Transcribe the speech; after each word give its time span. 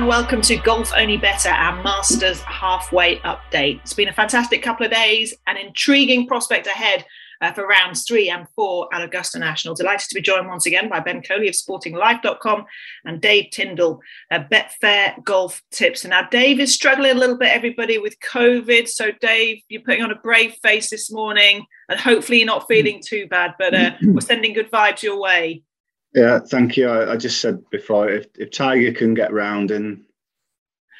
And 0.00 0.08
welcome 0.08 0.40
to 0.40 0.56
Golf 0.56 0.94
Only 0.96 1.18
Better, 1.18 1.50
our 1.50 1.82
Masters 1.82 2.40
halfway 2.40 3.16
update. 3.16 3.80
It's 3.80 3.92
been 3.92 4.08
a 4.08 4.14
fantastic 4.14 4.62
couple 4.62 4.86
of 4.86 4.90
days, 4.90 5.34
an 5.46 5.58
intriguing 5.58 6.26
prospect 6.26 6.66
ahead 6.66 7.04
uh, 7.42 7.52
for 7.52 7.66
rounds 7.66 8.06
three 8.08 8.30
and 8.30 8.46
four 8.56 8.88
at 8.94 9.02
Augusta 9.02 9.38
National. 9.38 9.74
Delighted 9.74 10.08
to 10.08 10.14
be 10.14 10.22
joined 10.22 10.48
once 10.48 10.64
again 10.64 10.88
by 10.88 11.00
Ben 11.00 11.20
Coley 11.20 11.48
of 11.48 11.54
SportingLife.com 11.54 12.64
and 13.04 13.20
Dave 13.20 13.50
Tyndall, 13.50 14.00
uh, 14.30 14.42
Betfair 14.50 15.22
Golf 15.22 15.60
Tips. 15.70 16.02
And 16.04 16.12
now 16.12 16.26
Dave 16.30 16.60
is 16.60 16.72
struggling 16.72 17.10
a 17.10 17.20
little 17.20 17.36
bit, 17.36 17.54
everybody, 17.54 17.98
with 17.98 18.18
COVID. 18.20 18.88
So, 18.88 19.10
Dave, 19.20 19.60
you're 19.68 19.82
putting 19.82 20.02
on 20.02 20.12
a 20.12 20.16
brave 20.16 20.54
face 20.62 20.88
this 20.88 21.12
morning, 21.12 21.66
and 21.90 22.00
hopefully 22.00 22.38
you're 22.38 22.46
not 22.46 22.66
feeling 22.68 23.02
too 23.06 23.26
bad, 23.28 23.54
but 23.58 23.74
uh, 23.74 23.90
we're 24.02 24.22
sending 24.22 24.54
good 24.54 24.70
vibes 24.70 25.02
your 25.02 25.20
way. 25.20 25.62
Yeah, 26.14 26.40
thank 26.40 26.76
you. 26.76 26.88
I, 26.88 27.12
I, 27.12 27.16
just 27.16 27.40
said 27.40 27.68
before, 27.70 28.08
if, 28.08 28.26
if 28.36 28.50
Tiger 28.50 28.92
can 28.92 29.14
get 29.14 29.32
round 29.32 29.70
and 29.70 30.04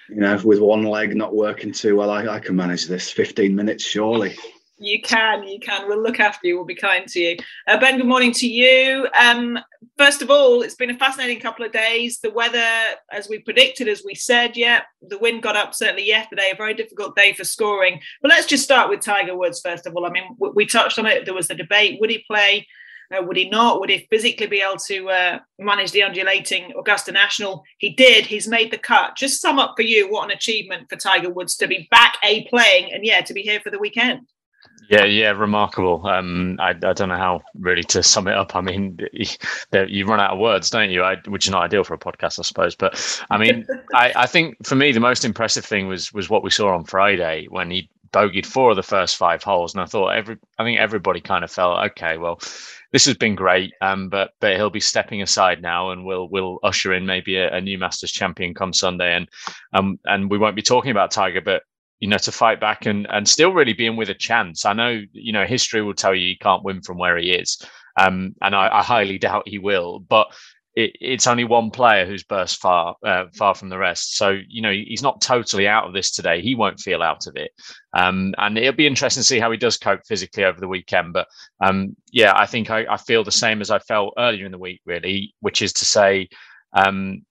you 0.09 0.20
know 0.20 0.41
with 0.45 0.60
one 0.60 0.84
leg 0.84 1.16
not 1.16 1.34
working 1.34 1.73
too 1.73 1.96
well, 1.96 2.10
I, 2.10 2.27
I 2.27 2.38
can 2.38 2.55
manage 2.55 2.86
this. 2.86 3.10
Fifteen 3.10 3.56
minutes, 3.56 3.84
surely. 3.84 4.36
You 4.83 5.02
can, 5.02 5.46
you 5.46 5.60
can. 5.60 5.86
We'll 5.88 6.02
look 6.02 6.20
after 6.20 6.46
you. 6.46 6.56
We'll 6.56 6.64
be 6.64 6.74
kind 6.74 7.06
to 7.09 7.20
you. 7.20 7.36
Uh, 7.69 7.78
ben, 7.78 7.98
good 7.98 8.06
morning 8.06 8.33
to 8.33 8.48
you. 8.48 9.09
Um, 9.20 9.59
first 9.98 10.23
of 10.23 10.30
all, 10.30 10.62
it's 10.62 10.74
been 10.74 10.88
a 10.88 10.96
fascinating 10.96 11.38
couple 11.38 11.66
of 11.66 11.72
days. 11.72 12.20
The 12.20 12.30
weather, 12.30 12.66
as 13.12 13.28
we 13.28 13.41
predicted, 13.41 13.88
as 13.88 14.02
we 14.02 14.14
said, 14.14 14.56
yeah, 14.56 14.80
the 15.02 15.19
wind 15.19 15.42
got 15.42 15.55
up 15.55 15.75
certainly 15.75 16.06
yesterday. 16.06 16.50
A 16.50 16.56
very 16.56 16.72
difficult 16.72 17.14
day 17.14 17.34
for 17.34 17.44
scoring. 17.44 18.00
But 18.22 18.31
let's 18.31 18.47
just 18.47 18.64
start 18.64 18.88
with 18.88 19.00
Tiger 19.00 19.36
Woods 19.36 19.61
first 19.61 19.86
of 19.86 19.94
all. 19.94 20.06
I 20.06 20.11
mean, 20.11 20.34
we 20.38 20.64
touched 20.64 20.98
on 20.98 21.05
it. 21.05 21.27
There 21.27 21.34
was 21.34 21.48
the 21.48 21.56
debate: 21.56 22.00
would 22.00 22.11
he 22.11 22.25
play? 22.27 22.66
Uh, 23.12 23.22
would 23.22 23.36
he 23.36 23.48
not? 23.48 23.80
Would 23.80 23.91
he 23.91 24.06
physically 24.11 24.47
be 24.47 24.61
able 24.61 24.78
to 24.86 25.08
uh, 25.11 25.39
manage 25.58 25.92
the 25.92 26.03
undulating 26.03 26.72
Augusta 26.78 27.12
National? 27.12 27.64
He 27.78 27.91
did. 27.91 28.25
He's 28.27 28.47
made 28.47 28.70
the 28.70 28.78
cut. 28.78 29.16
Just 29.16 29.41
sum 29.41 29.58
up 29.58 29.75
for 29.77 29.83
you 29.83 30.11
what 30.11 30.25
an 30.25 30.30
achievement 30.30 30.89
for 30.89 30.97
Tiger 30.97 31.31
Woods 31.31 31.56
to 31.56 31.66
be 31.66 31.88
back 31.91 32.16
a 32.25 32.47
playing 32.48 32.92
and 32.92 33.05
yeah, 33.05 33.20
to 33.22 33.34
be 33.34 33.42
here 33.42 33.61
for 33.61 33.70
the 33.70 33.78
weekend. 33.78 34.27
Yeah, 34.91 35.05
yeah, 35.05 35.31
remarkable. 35.31 36.05
Um, 36.05 36.56
I, 36.58 36.70
I 36.70 36.92
don't 36.92 37.08
know 37.11 37.16
how 37.16 37.42
really 37.55 37.84
to 37.84 38.03
sum 38.03 38.27
it 38.27 38.34
up. 38.34 38.56
I 38.56 38.61
mean, 38.61 38.98
you 39.72 40.05
run 40.05 40.19
out 40.19 40.33
of 40.33 40.41
words, 40.41 40.69
don't 40.69 40.91
you? 40.91 41.05
I, 41.05 41.16
which 41.28 41.47
is 41.47 41.53
not 41.53 41.62
ideal 41.62 41.84
for 41.84 41.94
a 41.94 41.98
podcast, 41.98 42.41
I 42.41 42.42
suppose. 42.42 42.75
But 42.75 43.22
I 43.31 43.38
mean, 43.38 43.66
I, 43.94 44.12
I 44.16 44.27
think 44.27 44.66
for 44.66 44.75
me 44.75 44.91
the 44.91 44.98
most 44.98 45.25
impressive 45.25 45.64
thing 45.64 45.86
was 45.86 46.12
was 46.12 46.28
what 46.28 46.42
we 46.42 46.50
saw 46.50 46.75
on 46.75 46.84
Friday 46.84 47.47
when 47.48 47.70
he 47.70 47.88
bogeyed 48.12 48.47
four 48.47 48.70
of 48.70 48.77
the 48.77 48.83
first 48.83 49.16
five 49.16 49.42
holes, 49.42 49.75
and 49.75 49.83
I 49.83 49.86
thought 49.86 50.08
every 50.08 50.36
I 50.58 50.64
think 50.64 50.78
everybody 50.78 51.20
kind 51.20 51.44
of 51.44 51.50
felt 51.50 51.78
okay. 51.91 52.19
Well, 52.19 52.41
this 52.92 53.05
has 53.06 53.16
been 53.16 53.34
great, 53.34 53.72
um, 53.80 54.08
but 54.08 54.33
but 54.41 54.56
he'll 54.56 54.70
be 54.70 54.80
stepping 54.80 55.22
aside 55.22 55.62
now, 55.62 55.91
and 55.91 56.05
we'll 56.05 56.28
we'll 56.28 56.58
usher 56.62 56.92
in 56.92 57.06
maybe 57.06 57.36
a, 57.36 57.55
a 57.55 57.61
new 57.61 57.78
Masters 57.78 58.12
champion 58.12 58.55
come 58.55 58.72
Sunday, 58.72 59.14
and 59.14 59.28
um 59.72 59.98
and 60.05 60.31
we 60.31 60.38
won't 60.38 60.56
be 60.56 60.62
talking 60.62 60.91
about 60.91 61.11
Tiger, 61.11 61.41
but 61.41 61.62
you 62.00 62.08
know 62.08 62.19
to 62.19 62.33
fight 62.33 62.61
back 62.61 62.86
and 62.86 63.06
and 63.11 63.28
still 63.28 63.53
really 63.53 63.75
being 63.75 63.97
with 63.97 64.11
a 64.11 64.14
chance. 64.14 64.64
I 64.64 64.72
know 64.72 65.00
you 65.12 65.33
know 65.33 65.44
history 65.44 65.83
will 65.83 65.94
tell 65.94 66.14
you 66.14 66.27
he 66.28 66.36
can't 66.36 66.64
win 66.64 66.83
from 66.83 66.98
where 66.98 67.16
he 67.16 67.31
is, 67.31 67.62
um, 67.97 68.34
and 68.42 68.55
I, 68.55 68.69
I 68.78 68.83
highly 68.83 69.19
doubt 69.19 69.48
he 69.48 69.58
will, 69.58 70.00
but 70.00 70.33
it, 70.74 70.92
it's 71.00 71.26
only 71.26 71.44
one 71.44 71.70
player 71.70 72.06
who's 72.06 72.22
burst 72.22 72.60
far 72.60 72.94
uh, 73.04 73.24
far 73.34 73.54
from 73.54 73.68
the 73.68 73.78
rest. 73.78 74.16
So 74.16 74.38
you 74.48 74.62
know 74.62 74.72
he's 74.72 75.02
not 75.02 75.20
totally 75.20 75.66
out 75.66 75.86
of 75.86 75.92
this 75.92 76.10
today. 76.10 76.40
He 76.40 76.54
won't 76.54 76.80
feel 76.80 77.02
out 77.02 77.26
of 77.26 77.36
it, 77.36 77.50
um, 77.96 78.34
and 78.38 78.56
it'll 78.56 78.72
be 78.72 78.86
interesting 78.86 79.20
to 79.20 79.26
see 79.26 79.41
how 79.41 79.50
he 79.50 79.56
does 79.56 79.76
cope 79.76 80.00
physically 80.06 80.44
over 80.44 80.60
the 80.60 80.69
weekend. 80.69 81.12
But 81.12 81.26
um, 81.60 81.97
yeah, 82.12 82.32
I 82.36 82.47
think 82.47 82.70
I, 82.70 82.86
I, 82.88 82.97
feel 82.97 83.25
the 83.25 83.32
same 83.32 83.60
as 83.60 83.70
I 83.70 83.78
felt 83.80 84.14
earlier 84.16 84.47
in 84.47 84.53
the 84.53 84.59
week, 84.59 84.80
really, 84.86 85.34
which 85.41 85.62
is 85.62 85.72
to 85.75 85.84
say. 85.84 86.28
Um, 86.72 87.22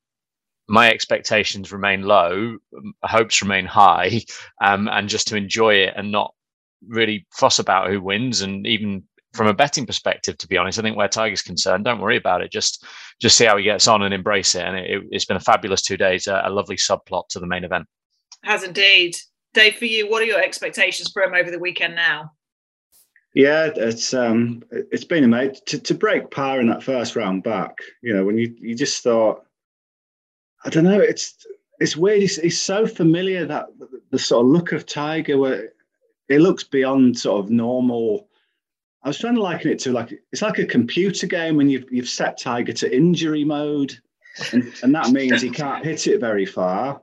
my 0.71 0.91
expectations 0.91 1.71
remain 1.71 2.03
low, 2.03 2.57
hopes 3.01 3.41
remain 3.41 3.65
high, 3.65 4.21
um, 4.63 4.87
and 4.87 5.09
just 5.09 5.27
to 5.29 5.35
enjoy 5.35 5.73
it 5.73 5.95
and 5.95 6.11
not 6.11 6.31
really 6.87 7.25
fuss 7.31 7.57
about 7.57 7.89
who 7.89 7.99
wins 7.99 8.41
and 8.41 8.67
even 8.67 9.03
from 9.33 9.47
a 9.47 9.53
betting 9.53 9.85
perspective, 9.85 10.37
to 10.37 10.47
be 10.47 10.57
honest, 10.57 10.79
I 10.79 10.81
think 10.81 10.97
where 10.97 11.07
Tiger's 11.07 11.41
concerned, 11.41 11.85
don't 11.85 12.01
worry 12.01 12.17
about 12.17 12.41
it. 12.41 12.51
Just 12.51 12.85
just 13.19 13.37
see 13.37 13.45
how 13.45 13.57
he 13.57 13.63
gets 13.63 13.87
on 13.87 14.01
and 14.01 14.13
embrace 14.13 14.55
it. 14.55 14.63
And 14.63 14.77
it, 14.77 15.03
has 15.13 15.25
been 15.25 15.37
a 15.37 15.41
fabulous 15.41 15.81
two 15.81 15.97
days, 15.97 16.27
a, 16.27 16.41
a 16.45 16.49
lovely 16.49 16.77
subplot 16.77 17.27
to 17.29 17.39
the 17.39 17.47
main 17.47 17.63
event. 17.63 17.85
Has 18.43 18.63
indeed. 18.63 19.15
Dave, 19.53 19.75
for 19.75 19.85
you, 19.85 20.09
what 20.09 20.21
are 20.21 20.25
your 20.25 20.41
expectations 20.41 21.11
for 21.11 21.23
him 21.23 21.33
over 21.33 21.51
the 21.51 21.59
weekend 21.59 21.95
now? 21.95 22.31
Yeah, 23.35 23.69
it's 23.75 24.13
um, 24.13 24.63
it's 24.71 25.03
been 25.03 25.23
amazing 25.23 25.61
to, 25.67 25.79
to 25.79 25.93
break 25.93 26.31
par 26.31 26.59
in 26.59 26.67
that 26.67 26.83
first 26.83 27.15
round 27.15 27.43
back. 27.43 27.77
You 28.01 28.15
know, 28.15 28.25
when 28.25 28.37
you 28.37 28.55
you 28.59 28.75
just 28.75 29.03
thought, 29.03 29.45
I 30.65 30.69
don't 30.69 30.83
know, 30.83 30.99
it's 30.99 31.45
it's 31.79 31.95
weird. 31.95 32.23
It's, 32.23 32.37
it's 32.39 32.57
so 32.57 32.87
familiar 32.87 33.45
that 33.45 33.67
the 34.09 34.19
sort 34.19 34.45
of 34.45 34.51
look 34.51 34.71
of 34.71 34.85
Tiger, 34.85 35.37
where 35.37 35.69
it 36.27 36.41
looks 36.41 36.63
beyond 36.63 37.19
sort 37.19 37.43
of 37.43 37.51
normal 37.51 38.28
I 39.03 39.07
was 39.07 39.17
trying 39.17 39.35
to 39.35 39.41
liken 39.41 39.71
it 39.71 39.79
to 39.79 39.91
like 39.91 40.11
it's 40.31 40.41
like 40.41 40.59
a 40.59 40.65
computer 40.65 41.25
game 41.25 41.55
when 41.55 41.69
you've 41.69 41.85
you've 41.91 42.09
set 42.09 42.39
Tiger 42.39 42.73
to 42.73 42.95
injury 42.95 43.45
mode, 43.45 43.97
and, 44.51 44.73
and 44.83 44.93
that 44.93 45.11
means 45.11 45.41
he 45.41 45.49
can't 45.49 45.85
hit 45.85 46.07
it 46.07 46.19
very 46.19 46.45
far, 46.45 47.01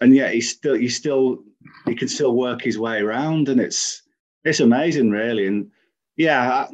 and 0.00 0.14
yet 0.14 0.32
he's 0.32 0.50
still 0.50 0.74
he 0.74 0.88
still 0.88 1.42
he 1.86 1.94
can 1.94 2.08
still 2.08 2.36
work 2.36 2.62
his 2.62 2.78
way 2.78 3.00
around, 3.00 3.48
and 3.48 3.60
it's 3.60 4.02
it's 4.44 4.60
amazing 4.60 5.10
really. 5.10 5.46
And 5.46 5.70
yeah, 6.16 6.68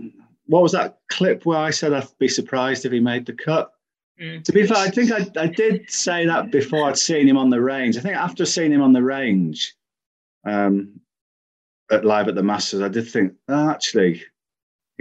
what 0.46 0.62
was 0.62 0.72
that 0.72 0.98
clip 1.10 1.46
where 1.46 1.58
I 1.58 1.70
said 1.70 1.94
I'd 1.94 2.08
be 2.18 2.28
surprised 2.28 2.84
if 2.84 2.92
he 2.92 3.00
made 3.00 3.24
the 3.24 3.32
cut? 3.32 3.72
Mm. 4.20 4.44
To 4.44 4.52
be 4.52 4.66
fair, 4.66 4.76
I 4.76 4.90
think 4.90 5.10
I, 5.10 5.26
I 5.40 5.46
did 5.46 5.90
say 5.90 6.26
that 6.26 6.50
before 6.50 6.86
I'd 6.86 6.98
seen 6.98 7.26
him 7.26 7.38
on 7.38 7.48
the 7.48 7.62
range. 7.62 7.96
I 7.96 8.00
think 8.00 8.16
after 8.16 8.44
seeing 8.44 8.72
him 8.72 8.82
on 8.82 8.92
the 8.92 9.02
range, 9.02 9.74
um, 10.44 11.00
at 11.90 12.04
live 12.04 12.28
at 12.28 12.34
the 12.34 12.42
Masters, 12.42 12.82
I 12.82 12.88
did 12.88 13.08
think 13.08 13.32
oh, 13.48 13.70
actually 13.70 14.22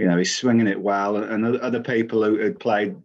you 0.00 0.06
know, 0.06 0.16
he's 0.16 0.34
swinging 0.34 0.66
it 0.66 0.80
well. 0.80 1.16
And 1.16 1.58
other 1.58 1.82
people 1.82 2.24
who 2.24 2.38
had 2.38 2.58
played 2.58 2.96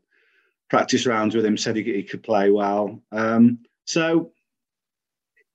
practice 0.69 1.05
rounds 1.05 1.35
with 1.35 1.45
him 1.45 1.57
said 1.57 1.75
he, 1.75 2.03
could 2.03 2.23
play 2.23 2.51
well. 2.51 3.01
Um, 3.11 3.59
so 3.83 4.31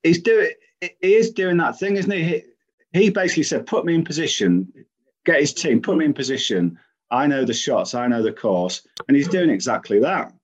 he's 0.03 0.21
doing, 0.21 0.51
he 0.83 1.15
is 1.15 1.31
doing 1.31 1.57
that 1.57 1.79
thing, 1.79 1.97
isn't 1.97 2.11
he? 2.11 2.23
he? 2.23 2.43
He 2.93 3.09
basically 3.09 3.45
said, 3.45 3.65
put 3.65 3.87
me 3.87 3.95
in 3.95 4.05
position, 4.05 4.71
get 5.25 5.41
his 5.41 5.55
team, 5.55 5.81
put 5.81 5.97
me 5.97 6.05
in 6.05 6.13
position. 6.13 6.79
I 7.11 7.27
know 7.27 7.47
the 7.47 7.55
shots, 7.55 7.95
I 7.95 8.07
know 8.07 8.23
the 8.23 8.33
course. 8.33 8.87
And 9.09 9.17
he's 9.17 9.29
doing 9.29 9.49
exactly 9.49 9.99
that. 10.01 10.35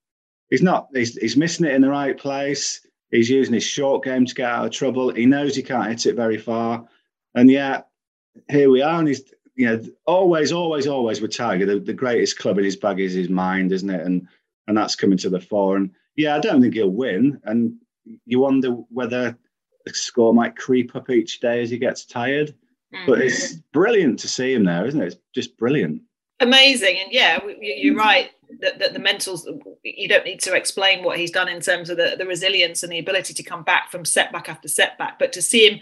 He's 0.49 0.63
not, 0.63 0.89
he's, 0.95 1.15
he's 1.17 1.37
missing 1.37 1.67
it 1.67 1.75
in 1.75 1.83
the 1.83 1.91
right 1.91 2.17
place. 2.17 2.87
He's 3.11 3.29
using 3.29 3.53
his 3.53 3.65
short 3.65 4.03
game 4.03 4.25
to 4.25 4.35
get 4.35 4.49
out 4.49 4.65
of 4.65 4.73
trouble. 4.73 5.13
He 5.13 5.27
knows 5.27 5.55
he 5.55 5.63
can't 5.63 5.91
hit 5.91 6.07
it 6.07 6.17
very 6.17 6.39
far. 6.39 6.89
And 7.35 7.51
yet, 7.51 7.89
here 8.49 8.71
we 8.71 8.81
are. 8.81 8.99
And 8.99 9.09
he's, 9.09 9.23
you 9.57 9.67
know, 9.67 9.83
always, 10.07 10.53
always, 10.53 10.87
always 10.87 11.21
with 11.21 11.35
Tiger, 11.35 11.67
the, 11.67 11.81
the 11.81 11.93
greatest 11.93 12.39
club 12.39 12.59
in 12.59 12.65
his 12.65 12.77
bag 12.77 13.01
is 13.01 13.15
his 13.15 13.31
mind, 13.31 13.73
isn't 13.73 13.91
it? 13.91 14.07
And 14.07 14.29
and 14.69 14.77
that's 14.77 14.97
coming 14.97 15.19
to 15.19 15.31
the 15.31 15.41
fore. 15.41 15.77
And 15.77 15.91
yeah, 16.17 16.37
I 16.37 16.41
don't 16.41 16.61
think 16.61 16.75
he'll 16.75 16.89
win. 16.89 17.41
And 17.45 17.77
you 18.25 18.41
wonder 18.41 18.71
whether 18.71 19.37
the 19.85 19.95
score 19.95 20.35
might 20.35 20.57
creep 20.57 20.95
up 20.97 21.09
each 21.09 21.41
day 21.41 21.63
as 21.63 21.71
he 21.71 21.79
gets 21.79 22.05
tired. 22.05 22.55
Mm-hmm. 22.95 23.11
But 23.11 23.21
it's 23.21 23.55
brilliant 23.73 24.19
to 24.21 24.29
see 24.29 24.53
him 24.53 24.65
there, 24.65 24.87
isn't 24.87 25.01
it? 25.01 25.07
It's 25.07 25.17
just 25.35 25.57
brilliant. 25.57 26.03
Amazing. 26.41 26.99
And 27.03 27.13
yeah, 27.13 27.39
you're 27.61 27.97
right 27.97 28.31
that, 28.61 28.79
that 28.79 28.93
the 28.93 28.99
mentals, 28.99 29.47
you 29.83 30.09
don't 30.09 30.25
need 30.25 30.41
to 30.41 30.55
explain 30.55 31.03
what 31.03 31.19
he's 31.19 31.31
done 31.31 31.49
in 31.49 31.61
terms 31.61 31.89
of 31.89 31.97
the, 31.97 32.15
the 32.19 32.27
resilience 32.27 32.83
and 32.83 32.93
the 32.93 32.99
ability 32.99 33.35
to 33.35 33.43
come 33.43 33.63
back 33.63 33.91
from 33.91 34.05
setback 34.05 34.49
after 34.49 34.69
setback. 34.69 35.19
But 35.19 35.33
to 35.33 35.43
see 35.43 35.69
him 35.69 35.81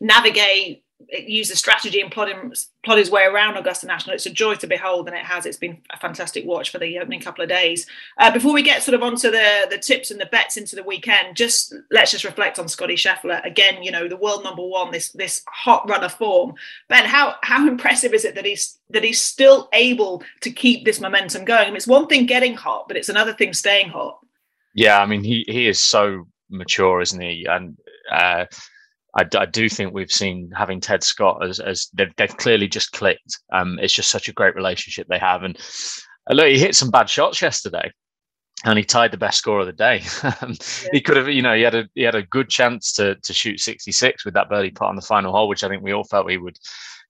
navigate 0.00 0.83
use 1.10 1.48
the 1.48 1.56
strategy 1.56 2.00
and 2.00 2.10
plot, 2.10 2.28
him, 2.28 2.52
plot 2.84 2.98
his 2.98 3.10
way 3.10 3.24
around 3.24 3.56
Augusta 3.56 3.86
National. 3.86 4.14
It's 4.14 4.26
a 4.26 4.30
joy 4.30 4.54
to 4.56 4.66
behold, 4.66 5.08
and 5.08 5.16
it 5.16 5.24
has. 5.24 5.46
It's 5.46 5.56
been 5.56 5.78
a 5.90 5.98
fantastic 5.98 6.44
watch 6.44 6.70
for 6.70 6.78
the 6.78 6.98
opening 6.98 7.20
couple 7.20 7.42
of 7.42 7.48
days. 7.48 7.86
Uh, 8.18 8.30
before 8.30 8.52
we 8.52 8.62
get 8.62 8.82
sort 8.82 8.94
of 8.94 9.02
onto 9.02 9.30
the 9.30 9.66
the 9.70 9.78
tips 9.78 10.10
and 10.10 10.20
the 10.20 10.26
bets 10.26 10.56
into 10.56 10.76
the 10.76 10.82
weekend, 10.82 11.36
just 11.36 11.74
let's 11.90 12.10
just 12.10 12.24
reflect 12.24 12.58
on 12.58 12.68
Scottie 12.68 12.94
Scheffler 12.94 13.44
again. 13.44 13.82
You 13.82 13.90
know, 13.90 14.08
the 14.08 14.16
world 14.16 14.44
number 14.44 14.64
one, 14.64 14.90
this 14.90 15.10
this 15.10 15.42
hot 15.48 15.88
runner 15.88 16.08
form. 16.08 16.54
Ben, 16.88 17.04
how 17.04 17.36
how 17.42 17.66
impressive 17.68 18.14
is 18.14 18.24
it 18.24 18.34
that 18.34 18.46
he's 18.46 18.78
that 18.90 19.04
he's 19.04 19.20
still 19.20 19.68
able 19.72 20.22
to 20.40 20.50
keep 20.50 20.84
this 20.84 21.00
momentum 21.00 21.44
going? 21.44 21.62
I 21.62 21.66
mean, 21.66 21.76
it's 21.76 21.86
one 21.86 22.06
thing 22.06 22.26
getting 22.26 22.54
hot, 22.54 22.88
but 22.88 22.96
it's 22.96 23.08
another 23.08 23.32
thing 23.32 23.52
staying 23.52 23.90
hot. 23.90 24.18
Yeah, 24.74 25.00
I 25.00 25.06
mean, 25.06 25.22
he 25.22 25.44
he 25.48 25.68
is 25.68 25.80
so 25.80 26.26
mature, 26.50 27.00
isn't 27.00 27.20
he? 27.20 27.46
And 27.48 27.76
uh, 28.10 28.46
I, 29.16 29.24
I, 29.36 29.46
do 29.46 29.68
think 29.68 29.92
we've 29.92 30.10
seen 30.10 30.50
having 30.56 30.80
Ted 30.80 31.04
Scott 31.04 31.44
as, 31.46 31.60
as 31.60 31.88
they've, 31.94 32.14
they've 32.16 32.36
clearly 32.36 32.68
just 32.68 32.92
clicked. 32.92 33.38
Um, 33.52 33.78
it's 33.80 33.92
just 33.92 34.10
such 34.10 34.28
a 34.28 34.32
great 34.32 34.54
relationship 34.54 35.06
they 35.08 35.18
have. 35.18 35.42
And 35.42 35.56
uh, 36.30 36.34
look, 36.34 36.48
he 36.48 36.58
hit 36.58 36.74
some 36.74 36.90
bad 36.90 37.08
shots 37.08 37.40
yesterday 37.40 37.92
and 38.64 38.78
he 38.78 38.84
tied 38.84 39.12
the 39.12 39.16
best 39.16 39.38
score 39.38 39.60
of 39.60 39.66
the 39.66 39.72
day. 39.72 40.02
Um, 40.42 40.52
yeah. 40.82 40.88
He 40.92 41.00
could 41.00 41.16
have, 41.16 41.28
you 41.28 41.42
know, 41.42 41.54
he 41.54 41.62
had 41.62 41.74
a 41.74 41.88
he 41.94 42.02
had 42.02 42.14
a 42.14 42.22
good 42.22 42.48
chance 42.48 42.92
to 42.94 43.14
to 43.16 43.32
shoot 43.32 43.60
66 43.60 44.24
with 44.24 44.34
that 44.34 44.48
birdie 44.48 44.70
putt 44.70 44.88
on 44.88 44.96
the 44.96 45.02
final 45.02 45.32
hole, 45.32 45.48
which 45.48 45.62
I 45.62 45.68
think 45.68 45.82
we 45.82 45.92
all 45.92 46.04
felt 46.04 46.30
he 46.30 46.38
would 46.38 46.58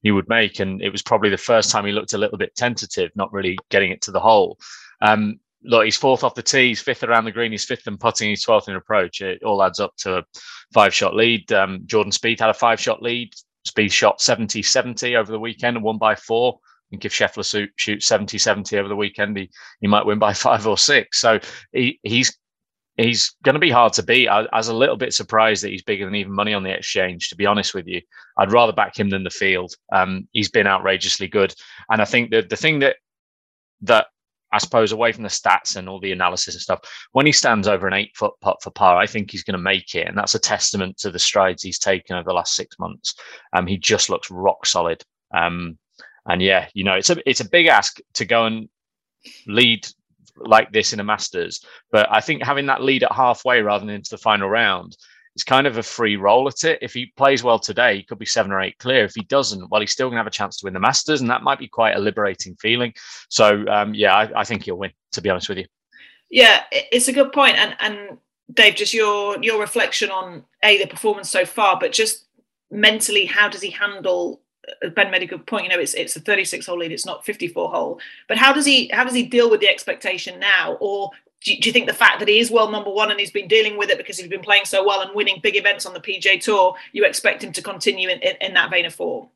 he 0.03 0.11
would 0.11 0.29
make. 0.29 0.61
And 0.61 0.83
it 0.83 0.91
was 0.91 1.03
probably 1.03 1.31
the 1.31 1.37
first 1.37 1.71
time 1.71 1.87
he 1.87 1.93
looked 1.93 2.13
a 2.13 2.19
little 2.19 2.39
bit 2.39 2.55
tentative, 2.57 3.11
not 3.15 3.33
really 3.33 3.57
getting 3.71 3.93
it 3.93 4.03
to 4.03 4.11
the 4.11 4.21
hole. 4.21 4.59
Um, 5.01 5.39
look, 5.65 5.85
he's 5.85 5.97
fourth 5.97 6.23
off 6.25 6.35
the 6.35 6.43
tee, 6.43 6.69
he's 6.69 6.81
fifth 6.81 7.03
around 7.03 7.25
the 7.25 7.33
green, 7.33 7.53
he's 7.53 7.65
fifth 7.65 7.87
in 7.87 7.99
putting, 7.99 8.29
he's 8.29 8.45
12th 8.45 8.69
in 8.69 8.77
approach. 8.77 9.21
It 9.21 9.43
all 9.43 9.63
adds 9.63 9.81
up 9.81 9.97
to 9.99 10.19
a 10.19 10.25
five 10.73 10.95
shot 10.95 11.15
lead. 11.15 11.51
Um, 11.53 11.83
Jordan 11.87 12.13
Spieth 12.13 12.41
had 12.41 12.51
a 12.51 12.55
five 12.55 12.81
shot 12.81 13.03
lead. 13.03 13.33
Spieth 13.67 13.93
shot 13.93 14.21
70 14.21 14.63
70 14.63 15.17
over 15.17 15.33
the 15.33 15.41
weekend 15.41 15.77
and 15.77 15.85
won 15.85 15.99
by 15.99 16.15
four. 16.15 16.59
Think 16.91 17.05
if 17.07 17.13
Scheffler 17.13 17.69
shoots 17.77 18.07
70 18.07 18.39
70 18.39 18.79
over 18.79 18.89
the 18.89 18.97
weekend, 18.97 19.37
he, 19.37 19.51
he 19.81 19.87
might 19.87 20.07
win 20.07 20.19
by 20.19 20.33
five 20.35 20.67
or 20.67 20.79
six. 20.79 21.19
So 21.19 21.41
he, 21.73 21.99
he's 22.03 22.37
he's 22.97 23.35
going 23.43 23.55
to 23.55 23.61
be 23.61 23.71
hard 23.71 23.93
to 23.95 24.03
beat. 24.03 24.29
I, 24.29 24.47
I, 24.53 24.59
was 24.59 24.69
a 24.69 24.75
little 24.75 24.97
bit 24.97 25.13
surprised 25.13 25.65
that 25.65 25.71
he's 25.71 25.83
bigger 25.83 26.05
than 26.05 26.15
even 26.15 26.33
money 26.33 26.55
on 26.55 26.63
the 26.63 26.71
exchange. 26.71 27.29
To 27.29 27.37
be 27.37 27.47
honest 27.47 27.75
with 27.75 27.89
you, 27.89 28.01
I'd 28.39 28.53
rather 28.53 28.73
back 28.73 28.97
him 28.97 29.11
than 29.11 29.25
the 29.25 29.31
field. 29.31 29.75
Um, 29.93 30.29
he's 30.33 30.51
been 30.51 30.67
outrageously 30.67 31.29
good, 31.29 31.55
and 31.91 32.01
I 32.01 32.05
think 32.05 32.31
that 32.31 32.49
the 32.49 32.57
thing 32.57 32.81
that 32.81 32.97
that 33.83 34.07
I 34.55 34.59
suppose 34.59 34.93
away 34.93 35.11
from 35.13 35.25
the 35.25 35.29
stats 35.29 35.77
and 35.77 35.89
all 35.89 35.99
the 35.99 36.13
analysis 36.13 36.55
and 36.55 36.63
stuff, 36.63 36.81
when 37.13 37.27
he 37.27 37.33
stands 37.33 37.67
over 37.67 37.87
an 37.89 37.93
eight 37.93 38.17
foot 38.17 38.35
putt 38.41 38.63
for 38.63 38.71
par, 38.71 38.97
I 38.97 39.07
think 39.07 39.31
he's 39.31 39.43
going 39.43 39.59
to 39.59 39.63
make 39.63 39.95
it, 39.95 40.07
and 40.07 40.17
that's 40.17 40.37
a 40.37 40.39
testament 40.39 40.97
to 40.99 41.11
the 41.11 41.19
strides 41.19 41.63
he's 41.63 41.79
taken 41.79 42.17
over 42.17 42.29
the 42.29 42.35
last 42.35 42.55
six 42.55 42.79
months. 42.79 43.15
Um, 43.53 43.67
he 43.67 43.77
just 43.77 44.11
looks 44.11 44.31
rock 44.31 44.65
solid. 44.65 45.03
Um, 45.35 45.79
and 46.27 46.41
yeah, 46.41 46.69
you 46.73 46.85
know, 46.85 46.95
it's 46.95 47.11
a 47.11 47.17
it's 47.29 47.41
a 47.41 47.49
big 47.49 47.67
ask 47.67 47.99
to 48.15 48.25
go 48.25 48.47
and 48.47 48.69
lead 49.47 49.87
like 50.37 50.73
this 50.73 50.93
in 50.93 51.01
a 51.01 51.05
Masters. 51.05 51.61
But 51.91 52.09
I 52.11 52.21
think 52.21 52.43
having 52.43 52.67
that 52.67 52.83
lead 52.83 53.03
at 53.03 53.13
halfway 53.13 53.61
rather 53.61 53.85
than 53.85 53.95
into 53.95 54.11
the 54.11 54.19
final 54.19 54.49
round 54.49 54.97
is 55.37 55.45
kind 55.45 55.67
of 55.67 55.79
a 55.79 55.83
free 55.83 56.17
roll 56.17 56.47
at 56.49 56.65
it. 56.65 56.79
If 56.81 56.93
he 56.95 57.07
plays 57.17 57.43
well 57.43 57.59
today, 57.59 57.97
he 57.97 58.03
could 58.03 58.19
be 58.19 58.27
seven 58.27 58.53
or 58.53 58.61
eight 58.61 58.79
clear. 58.79 59.05
If 59.05 59.15
he 59.15 59.23
doesn't, 59.23 59.71
well, 59.71 59.81
he's 59.81 59.93
still 59.93 60.09
going 60.09 60.17
to 60.17 60.21
have 60.21 60.27
a 60.27 60.31
chance 60.31 60.59
to 60.59 60.67
win 60.67 60.75
the 60.75 60.81
Masters, 60.81 61.21
and 61.21 61.31
that 61.31 61.43
might 61.43 61.59
be 61.59 61.69
quite 61.69 61.97
a 61.97 62.01
liberating 62.01 62.57
feeling. 62.57 62.95
So, 63.29 63.67
um, 63.69 63.95
yeah, 63.95 64.15
I, 64.15 64.41
I, 64.41 64.45
think 64.45 64.65
he'll 64.65 64.79
win. 64.79 64.93
To 65.13 65.21
be 65.21 65.31
honest 65.31 65.49
with 65.49 65.59
you. 65.59 65.67
Yeah, 66.31 66.65
it's 66.73 67.09
a 67.09 67.13
good 67.13 67.33
point, 67.33 67.57
and 67.57 67.77
and 67.81 68.19
Dave, 68.53 68.75
just 68.75 68.95
your 68.95 69.43
your 69.43 69.61
reflection 69.61 70.11
on 70.11 70.45
a 70.63 70.79
the 70.79 70.87
performance 70.87 71.31
so 71.31 71.45
far, 71.45 71.79
but 71.79 71.93
just 71.93 72.27
mentally, 72.71 73.27
how 73.27 73.49
does 73.49 73.61
he 73.61 73.71
handle 73.71 74.41
uh, 74.85 74.89
Ben 74.89 75.11
made 75.11 75.23
a 75.23 75.27
good 75.27 75.47
point. 75.47 75.65
You 75.65 75.71
know, 75.71 75.79
it's 75.79 75.95
it's 75.95 76.17
a 76.17 76.21
36 76.21 76.67
hole 76.67 76.79
lead. 76.79 76.93
It's 76.93 77.07
not 77.07 77.25
54 77.25 77.71
hole. 77.71 78.01
But 78.29 78.39
how 78.39 78.53
does 78.53 78.67
he 78.67 78.89
how 78.93 79.05
does 79.05 79.15
he 79.15 79.25
deal 79.25 79.51
with 79.51 79.61
the 79.61 79.69
expectation 79.69 80.39
now? 80.41 80.77
Or 80.81 81.11
do 81.45 81.53
you, 81.53 81.61
do 81.61 81.69
you 81.69 81.73
think 81.73 81.87
the 81.87 81.93
fact 81.93 82.19
that 82.21 82.29
he 82.29 82.39
is 82.39 82.51
world 82.51 82.73
number 82.73 82.91
one 82.91 83.11
and 83.11 83.21
he's 83.21 83.31
been 83.31 83.49
dealing 83.49 83.77
with 83.77 83.91
it 83.91 83.99
because 83.99 84.19
he's 84.19 84.29
been 84.29 84.41
playing 84.41 84.65
so 84.65 84.85
well 84.85 85.01
and 85.01 85.15
winning 85.15 85.41
big 85.43 85.57
events 85.57 85.87
on 85.87 85.95
the 85.95 86.01
PGA 86.01 86.41
Tour, 86.41 86.75
you 86.93 87.05
expect 87.05 87.45
him 87.45 87.53
to 87.53 87.63
continue 87.63 88.09
in, 88.09 88.19
in, 88.21 88.37
in 88.41 88.55
that 88.55 88.71
vein 88.71 88.87
of 88.87 88.95
form? 88.95 89.29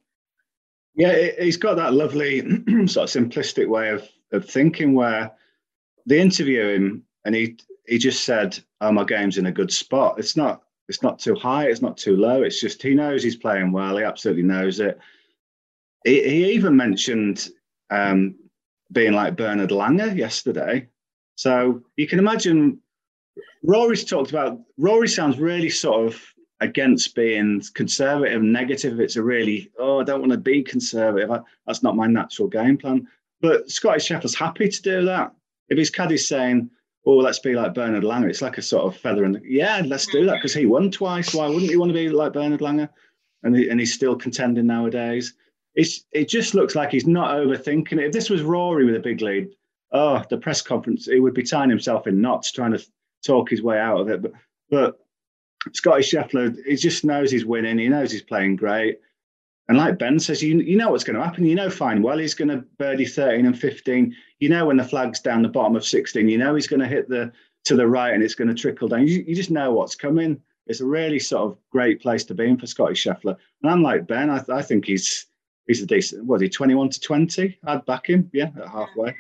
Yeah, 0.95 1.31
he's 1.39 1.57
got 1.57 1.77
that 1.77 1.95
lovely 1.95 2.41
sort 2.87 3.15
of 3.15 3.23
simplistic 3.23 3.69
way 3.69 3.91
of 3.91 4.09
of 4.33 4.45
thinking 4.45 4.95
where 4.95 5.33
they 6.07 6.21
interview 6.21 6.69
him 6.69 7.05
and 7.25 7.35
he 7.35 7.57
he 7.87 7.99
just 7.99 8.25
said, 8.25 8.59
"Oh, 8.81 8.91
my 8.91 9.05
game's 9.05 9.39
in 9.39 9.47
a 9.47 9.53
good 9.53 9.73
spot." 9.73 10.19
It's 10.19 10.37
not 10.37 10.63
it's 10.89 11.03
not 11.03 11.19
too 11.19 11.35
high, 11.35 11.67
it's 11.67 11.83
not 11.83 11.97
too 11.97 12.17
low. 12.17 12.43
It's 12.43 12.61
just 12.61 12.83
he 12.83 12.95
knows 12.95 13.23
he's 13.23 13.37
playing 13.37 13.71
well. 13.71 13.97
He 13.97 14.03
absolutely 14.03 14.43
knows 14.43 14.81
it 14.81 14.99
he, 16.05 16.23
he 16.23 16.53
even 16.53 16.77
mentioned 16.77 17.49
um, 17.91 18.35
being 18.93 19.13
like 19.13 19.37
Bernard 19.37 19.71
Langer 19.71 20.17
yesterday. 20.17 20.89
So 21.39 21.81
you 21.95 22.09
can 22.09 22.19
imagine 22.19 22.81
Rory's 23.63 24.05
talked 24.05 24.31
about, 24.31 24.59
Rory 24.77 25.07
sounds 25.07 25.39
really 25.39 25.71
sort 25.71 26.05
of 26.05 26.21
against 26.59 27.15
being 27.15 27.63
conservative, 27.75 28.43
negative. 28.43 28.99
It's 28.99 29.15
a 29.15 29.23
really, 29.23 29.71
oh, 29.79 30.01
I 30.01 30.03
don't 30.03 30.19
want 30.19 30.33
to 30.33 30.39
be 30.39 30.65
conservative. 30.65 31.31
That's 31.65 31.85
not 31.85 31.95
my 31.95 32.09
natural 32.09 32.49
game 32.49 32.77
plan. 32.77 33.07
But 33.41 33.71
Scottie 33.71 34.01
Scheffler's 34.01 34.35
happy 34.35 34.69
to 34.69 34.83
do 34.83 35.05
that. 35.05 35.33
If 35.69 35.79
his 35.79 35.93
caddy's 35.93 36.27
saying, 36.27 36.71
oh, 37.07 37.19
let's 37.19 37.39
be 37.39 37.55
like 37.55 37.73
Bernard 37.73 38.03
Langer, 38.03 38.29
it's 38.29 38.43
like 38.43 38.59
a 38.59 38.63
sort 38.63 38.93
of 38.93 39.01
feather 39.01 39.25
in 39.25 39.31
the, 39.31 39.43
yeah, 39.45 39.81
let's 39.87 40.07
do 40.07 40.27
that 40.27 40.39
because 40.39 40.55
he 40.55 40.67
won 40.67 40.91
twice. 40.91 41.33
Why 41.33 41.47
wouldn't 41.47 41.71
you 41.71 41.79
want 41.79 41.91
to 41.91 41.95
be 41.95 42.09
like 42.09 42.33
Bernard 42.33 42.61
Langer? 42.61 42.89
And, 43.45 43.55
he, 43.55 43.69
and 43.69 43.79
he's 43.79 43.95
still 43.95 44.17
contending 44.17 44.67
nowadays 44.67 45.35
it's 45.77 46.05
it 46.11 46.29
just 46.29 46.55
looks 46.55 46.75
like 46.75 46.91
he's 46.91 47.07
not 47.07 47.37
overthinking 47.37 47.93
it. 47.93 48.07
If 48.07 48.13
this 48.13 48.29
was 48.29 48.43
Rory 48.43 48.85
with 48.85 48.97
a 48.97 49.01
big 49.01 49.21
lead, 49.21 49.55
oh, 49.93 50.23
the 50.31 50.39
press 50.39 50.63
conference, 50.63 51.07
he 51.07 51.21
would 51.21 51.35
be 51.35 51.43
tying 51.43 51.71
himself 51.71 52.07
in 52.07 52.21
knots 52.21 52.53
trying 52.53 52.73
to 52.73 52.85
talk 53.25 53.51
his 53.51 53.63
way 53.63 53.79
out 53.79 54.01
of 54.01 54.09
it. 54.09 54.23
But 54.23 54.33
but 54.71 55.01
Scottie 55.73 56.03
Scheffler, 56.03 56.57
he 56.67 56.77
just 56.77 57.05
knows 57.05 57.31
he's 57.31 57.45
winning. 57.47 57.79
He 57.79 57.89
knows 57.89 58.13
he's 58.13 58.23
playing 58.23 58.57
great. 58.57 59.01
And 59.69 59.77
like 59.77 59.99
Ben 59.99 60.19
says, 60.19 60.43
you 60.43 60.59
you 60.61 60.77
know 60.77 60.91
what's 60.91 61.05
going 61.05 61.17
to 61.17 61.25
happen. 61.25 61.45
You 61.45 61.55
know 61.55 61.71
fine 61.71 62.03
well 62.03 62.19
he's 62.19 62.35
going 62.35 62.49
to 62.49 62.65
birdie 62.79 63.07
13 63.07 63.47
and 63.47 63.59
15. 63.59 64.15
You 64.39 64.49
know 64.49 64.67
when 64.67 64.77
the 64.77 64.85
flag's 64.85 65.21
down 65.21 65.43
the 65.43 65.49
bottom 65.49 65.77
of 65.77 65.85
16, 65.85 66.29
you 66.29 66.39
know 66.39 66.55
he's 66.55 66.69
going 66.69 66.81
to 66.81 66.87
hit 66.87 67.09
the 67.09 67.33
to 67.65 67.77
the 67.77 67.87
right 67.87 68.15
and 68.15 68.23
it's 68.23 68.35
going 68.35 68.49
to 68.49 68.55
trickle 68.55 68.89
down. 68.89 69.07
You, 69.07 69.25
you 69.27 69.35
just 69.35 69.51
know 69.51 69.73
what's 69.73 69.95
coming. 69.95 70.41
It's 70.67 70.81
a 70.81 70.87
really 70.87 71.19
sort 71.19 71.51
of 71.51 71.59
great 71.71 72.01
place 72.01 72.25
to 72.25 72.35
be 72.35 72.47
in 72.47 72.59
for 72.59 72.67
Scottie 72.67 72.95
Scheffler. 72.95 73.37
And 73.63 73.71
I'm 73.71 73.83
like 73.83 74.07
Ben, 74.07 74.31
I, 74.31 74.43
I 74.51 74.63
think 74.63 74.87
he's 74.87 75.27
he's 75.67 75.83
a 75.83 75.87
decent. 75.87 76.25
Was 76.27 76.41
he 76.41 76.49
twenty 76.49 76.75
one 76.75 76.89
to 76.89 77.01
twenty? 77.01 77.59
I'd 77.65 77.85
back 77.85 78.09
him. 78.09 78.31
Yeah, 78.33 78.51
at 78.57 78.69
halfway. 78.69 79.15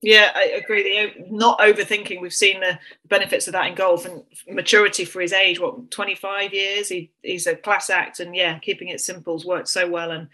Yeah, 0.00 0.30
I 0.34 0.44
agree. 0.62 0.82
The, 0.84 1.26
not 1.30 1.58
overthinking. 1.58 2.20
We've 2.20 2.32
seen 2.32 2.60
the 2.60 2.78
benefits 3.08 3.48
of 3.48 3.52
that 3.54 3.66
in 3.66 3.74
golf 3.74 4.06
and 4.06 4.22
maturity 4.48 5.04
for 5.04 5.20
his 5.20 5.32
age. 5.32 5.58
What 5.58 5.90
twenty 5.90 6.14
five 6.14 6.52
years? 6.54 6.88
He 6.88 7.10
he's 7.22 7.48
a 7.48 7.56
class 7.56 7.90
act, 7.90 8.20
and 8.20 8.34
yeah, 8.34 8.58
keeping 8.60 8.88
it 8.88 9.00
simple's 9.00 9.44
worked 9.44 9.68
so 9.68 9.88
well. 9.88 10.12
And 10.12 10.28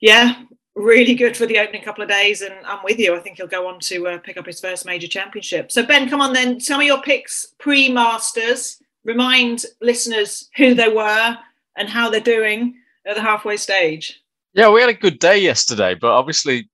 yeah, 0.00 0.42
really 0.74 1.14
good 1.14 1.36
for 1.36 1.46
the 1.46 1.58
opening 1.58 1.82
couple 1.82 2.02
of 2.02 2.10
days. 2.10 2.40
And 2.42 2.54
I'm 2.66 2.82
with 2.82 2.98
you. 2.98 3.14
I 3.14 3.20
think 3.20 3.36
he'll 3.36 3.46
go 3.46 3.68
on 3.68 3.78
to 3.80 4.08
uh, 4.08 4.18
pick 4.18 4.36
up 4.36 4.46
his 4.46 4.60
first 4.60 4.84
major 4.84 5.06
championship. 5.06 5.70
So 5.70 5.86
Ben, 5.86 6.08
come 6.08 6.20
on 6.20 6.32
then. 6.32 6.58
Tell 6.58 6.78
me 6.78 6.86
your 6.86 7.02
picks 7.02 7.54
pre 7.58 7.88
Masters. 7.88 8.82
Remind 9.04 9.64
listeners 9.80 10.50
who 10.56 10.74
they 10.74 10.88
were 10.88 11.36
and 11.76 11.88
how 11.88 12.10
they're 12.10 12.20
doing 12.20 12.74
at 13.06 13.14
the 13.14 13.22
halfway 13.22 13.56
stage. 13.56 14.22
Yeah, 14.54 14.70
we 14.70 14.80
had 14.80 14.90
a 14.90 14.94
good 14.94 15.18
day 15.20 15.38
yesterday, 15.38 15.94
but 15.94 16.10
obviously 16.10 16.68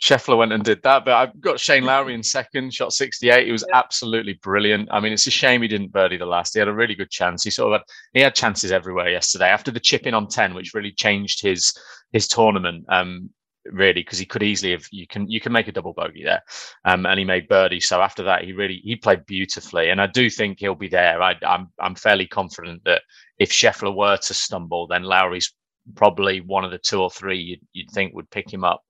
Scheffler 0.00 0.36
went 0.36 0.52
and 0.52 0.62
did 0.62 0.82
that. 0.82 1.04
But 1.04 1.14
I've 1.14 1.40
got 1.40 1.60
Shane 1.60 1.84
Lowry 1.84 2.14
in 2.14 2.22
second, 2.22 2.72
shot 2.72 2.92
68. 2.92 3.46
He 3.46 3.52
was 3.52 3.64
yeah. 3.68 3.78
absolutely 3.78 4.34
brilliant. 4.34 4.88
I 4.90 5.00
mean, 5.00 5.12
it's 5.12 5.26
a 5.26 5.30
shame 5.30 5.62
he 5.62 5.68
didn't 5.68 5.92
birdie 5.92 6.18
the 6.18 6.26
last. 6.26 6.54
He 6.54 6.58
had 6.58 6.68
a 6.68 6.74
really 6.74 6.94
good 6.94 7.10
chance. 7.10 7.44
He 7.44 7.50
sort 7.50 7.72
of 7.72 7.80
had 7.80 7.86
he 8.12 8.20
had 8.20 8.34
chances 8.34 8.72
everywhere 8.72 9.08
yesterday. 9.08 9.48
After 9.48 9.70
the 9.70 9.80
chip 9.80 10.06
in 10.06 10.14
on 10.14 10.28
10, 10.28 10.54
which 10.54 10.74
really 10.74 10.92
changed 10.92 11.42
his 11.42 11.74
his 12.12 12.28
tournament. 12.28 12.84
Um, 12.88 13.30
really 13.72 13.94
because 13.94 14.20
he 14.20 14.24
could 14.24 14.44
easily 14.44 14.70
have 14.70 14.86
you 14.92 15.08
can 15.08 15.28
you 15.28 15.40
can 15.40 15.50
make 15.50 15.66
a 15.66 15.72
double 15.72 15.92
bogey 15.92 16.22
there 16.22 16.40
um, 16.84 17.04
and 17.04 17.18
he 17.18 17.24
made 17.24 17.48
birdie 17.48 17.80
so 17.80 18.00
after 18.00 18.22
that 18.22 18.44
he 18.44 18.52
really 18.52 18.80
he 18.84 18.94
played 18.94 19.26
beautifully 19.26 19.90
and 19.90 20.00
i 20.00 20.06
do 20.06 20.30
think 20.30 20.60
he'll 20.60 20.76
be 20.76 20.86
there 20.86 21.20
I, 21.20 21.34
I'm, 21.44 21.68
I'm 21.80 21.96
fairly 21.96 22.28
confident 22.28 22.84
that 22.84 23.02
if 23.38 23.50
Scheffler 23.50 23.94
were 23.94 24.16
to 24.16 24.34
stumble, 24.34 24.86
then 24.86 25.02
Lowry's 25.02 25.52
probably 25.94 26.40
one 26.40 26.64
of 26.64 26.70
the 26.70 26.78
two 26.78 27.00
or 27.00 27.10
three 27.10 27.60
you'd, 27.72 27.90
think 27.90 28.14
would 28.14 28.30
pick 28.30 28.52
him 28.52 28.64
up. 28.64 28.82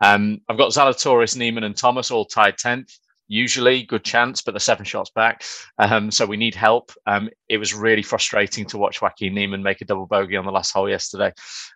Um, 0.00 0.40
I've 0.48 0.58
got 0.58 0.72
Zalatoris, 0.72 1.36
Niemann, 1.36 1.64
and 1.64 1.76
Thomas 1.76 2.10
all 2.10 2.24
tied 2.24 2.56
10th 2.56 2.98
usually 3.28 3.82
good 3.84 4.04
chance, 4.04 4.42
but 4.42 4.54
the 4.54 4.60
seven 4.60 4.84
shots 4.84 5.10
back. 5.10 5.44
Um, 5.78 6.10
so 6.10 6.26
we 6.26 6.36
need 6.36 6.54
help. 6.54 6.90
Um, 7.06 7.28
it 7.48 7.58
was 7.58 7.74
really 7.74 8.02
frustrating 8.02 8.64
to 8.66 8.78
watch 8.78 9.00
Joaquin 9.00 9.34
Niemann 9.34 9.62
make 9.62 9.80
a 9.80 9.84
double 9.84 10.06
bogey 10.06 10.36
on 10.36 10.44
the 10.44 10.52
last 10.52 10.72
hole 10.72 10.88
yesterday. 10.88 11.32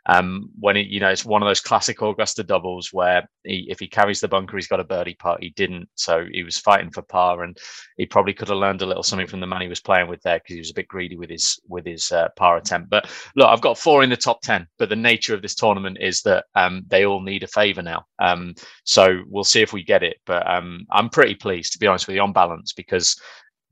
Um, 0.06 0.50
when 0.59 0.76
he, 0.76 0.82
you 0.82 1.00
know, 1.00 1.11
it's 1.11 1.25
one 1.25 1.42
of 1.42 1.49
those 1.49 1.61
classic 1.61 2.00
Augusta 2.02 2.42
doubles 2.42 2.88
where 2.92 3.28
he, 3.44 3.66
if 3.71 3.78
he 3.78 3.87
carries 3.87 4.21
the 4.21 4.28
bunker, 4.28 4.56
he's 4.56 4.66
got 4.66 4.80
a 4.80 4.85
birdie 4.85 5.16
putt. 5.18 5.42
He 5.42 5.50
didn't, 5.50 5.88
so 5.94 6.26
he 6.30 6.42
was 6.42 6.59
fighting 6.59 6.90
for 6.90 7.02
par, 7.02 7.42
and 7.42 7.56
he 7.97 8.06
probably 8.06 8.35
could 8.35 8.49
have 8.49 8.59
learned 8.59 8.82
a 8.82 8.87
little 8.87 9.02
something 9.02 9.26
from 9.26 9.40
the 9.40 9.47
man 9.47 9.62
he 9.62 9.68
was 9.68 9.80
playing 9.80 10.09
with 10.09 10.23
there 10.23 10.38
because 10.38 10.54
he 10.54 10.61
was 10.61 10.71
a 10.71 10.75
bit 10.75 10.88
greedy 10.88 11.16
with 11.16 11.30
his 11.30 11.61
with 11.68 11.87
his 11.87 12.11
uh, 12.12 12.28
par 12.37 12.56
attempt. 12.56 12.90
But 12.90 13.11
look, 13.37 13.49
I've 13.49 13.61
got 13.61 13.78
four 13.78 14.02
in 14.02 14.11
the 14.11 14.16
top 14.16 14.40
ten, 14.42 14.66
but 14.78 14.88
the 14.88 14.97
nature 14.97 15.35
of 15.35 15.42
this 15.42 15.54
tournament 15.54 15.99
is 16.00 16.23
that 16.23 16.47
um, 16.54 16.85
they 16.88 17.04
all 17.04 17.21
need 17.21 17.42
a 17.42 17.49
favour 17.49 17.82
now. 17.82 18.04
Um, 18.18 18.54
so 18.85 19.23
we'll 19.28 19.44
see 19.44 19.62
if 19.62 19.73
we 19.73 19.82
get 19.82 20.02
it. 20.02 20.16
But 20.26 20.49
um, 20.49 20.87
I'm 20.90 21.09
pretty 21.09 21.35
pleased, 21.42 21.72
to 21.72 21.78
be 21.78 21.87
honest 21.87 22.06
with 22.06 22.16
you, 22.16 22.22
on 22.22 22.32
balance, 22.32 22.72
because 22.72 23.20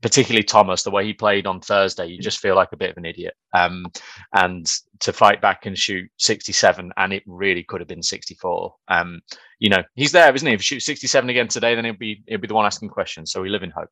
particularly 0.01 0.43
Thomas, 0.43 0.83
the 0.83 0.91
way 0.91 1.05
he 1.05 1.13
played 1.13 1.47
on 1.47 1.61
Thursday, 1.61 2.07
you 2.07 2.19
just 2.19 2.39
feel 2.39 2.55
like 2.55 2.71
a 2.71 2.77
bit 2.77 2.89
of 2.91 2.97
an 2.97 3.05
idiot. 3.05 3.35
Um, 3.53 3.85
and 4.33 4.65
to 4.99 5.13
fight 5.13 5.41
back 5.41 5.65
and 5.65 5.77
shoot 5.77 6.09
67, 6.17 6.91
and 6.97 7.13
it 7.13 7.23
really 7.25 7.63
could 7.63 7.81
have 7.81 7.87
been 7.87 8.03
64. 8.03 8.75
Um, 8.87 9.21
you 9.59 9.69
know, 9.69 9.83
he's 9.95 10.11
there, 10.11 10.33
isn't 10.33 10.47
he? 10.47 10.53
If 10.53 10.61
he 10.61 10.63
shoots 10.63 10.85
67 10.85 11.29
again 11.29 11.47
today, 11.47 11.75
then 11.75 11.85
he'll 11.85 11.93
be 11.93 12.23
he'll 12.27 12.39
be 12.39 12.47
the 12.47 12.53
one 12.53 12.65
asking 12.65 12.89
questions. 12.89 13.31
So 13.31 13.41
we 13.41 13.49
live 13.49 13.63
in 13.63 13.71
hope. 13.71 13.89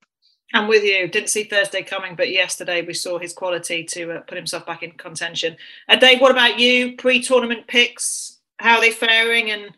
I'm 0.53 0.67
with 0.67 0.83
you. 0.83 1.07
Didn't 1.07 1.29
see 1.29 1.43
Thursday 1.43 1.83
coming, 1.83 2.15
but 2.15 2.31
yesterday 2.31 2.81
we 2.81 2.95
saw 2.95 3.19
his 3.19 3.33
quality 3.33 3.83
to 3.83 4.13
uh, 4.13 4.21
put 4.21 4.35
himself 4.35 4.65
back 4.65 4.81
in 4.81 4.91
contention. 4.91 5.55
Uh, 5.87 5.95
Dave, 5.95 6.19
what 6.19 6.31
about 6.31 6.57
you? 6.57 6.95
Pre-tournament 6.97 7.67
picks? 7.67 8.39
How 8.57 8.77
are 8.77 8.81
they 8.81 8.91
faring, 8.91 9.51
and 9.51 9.71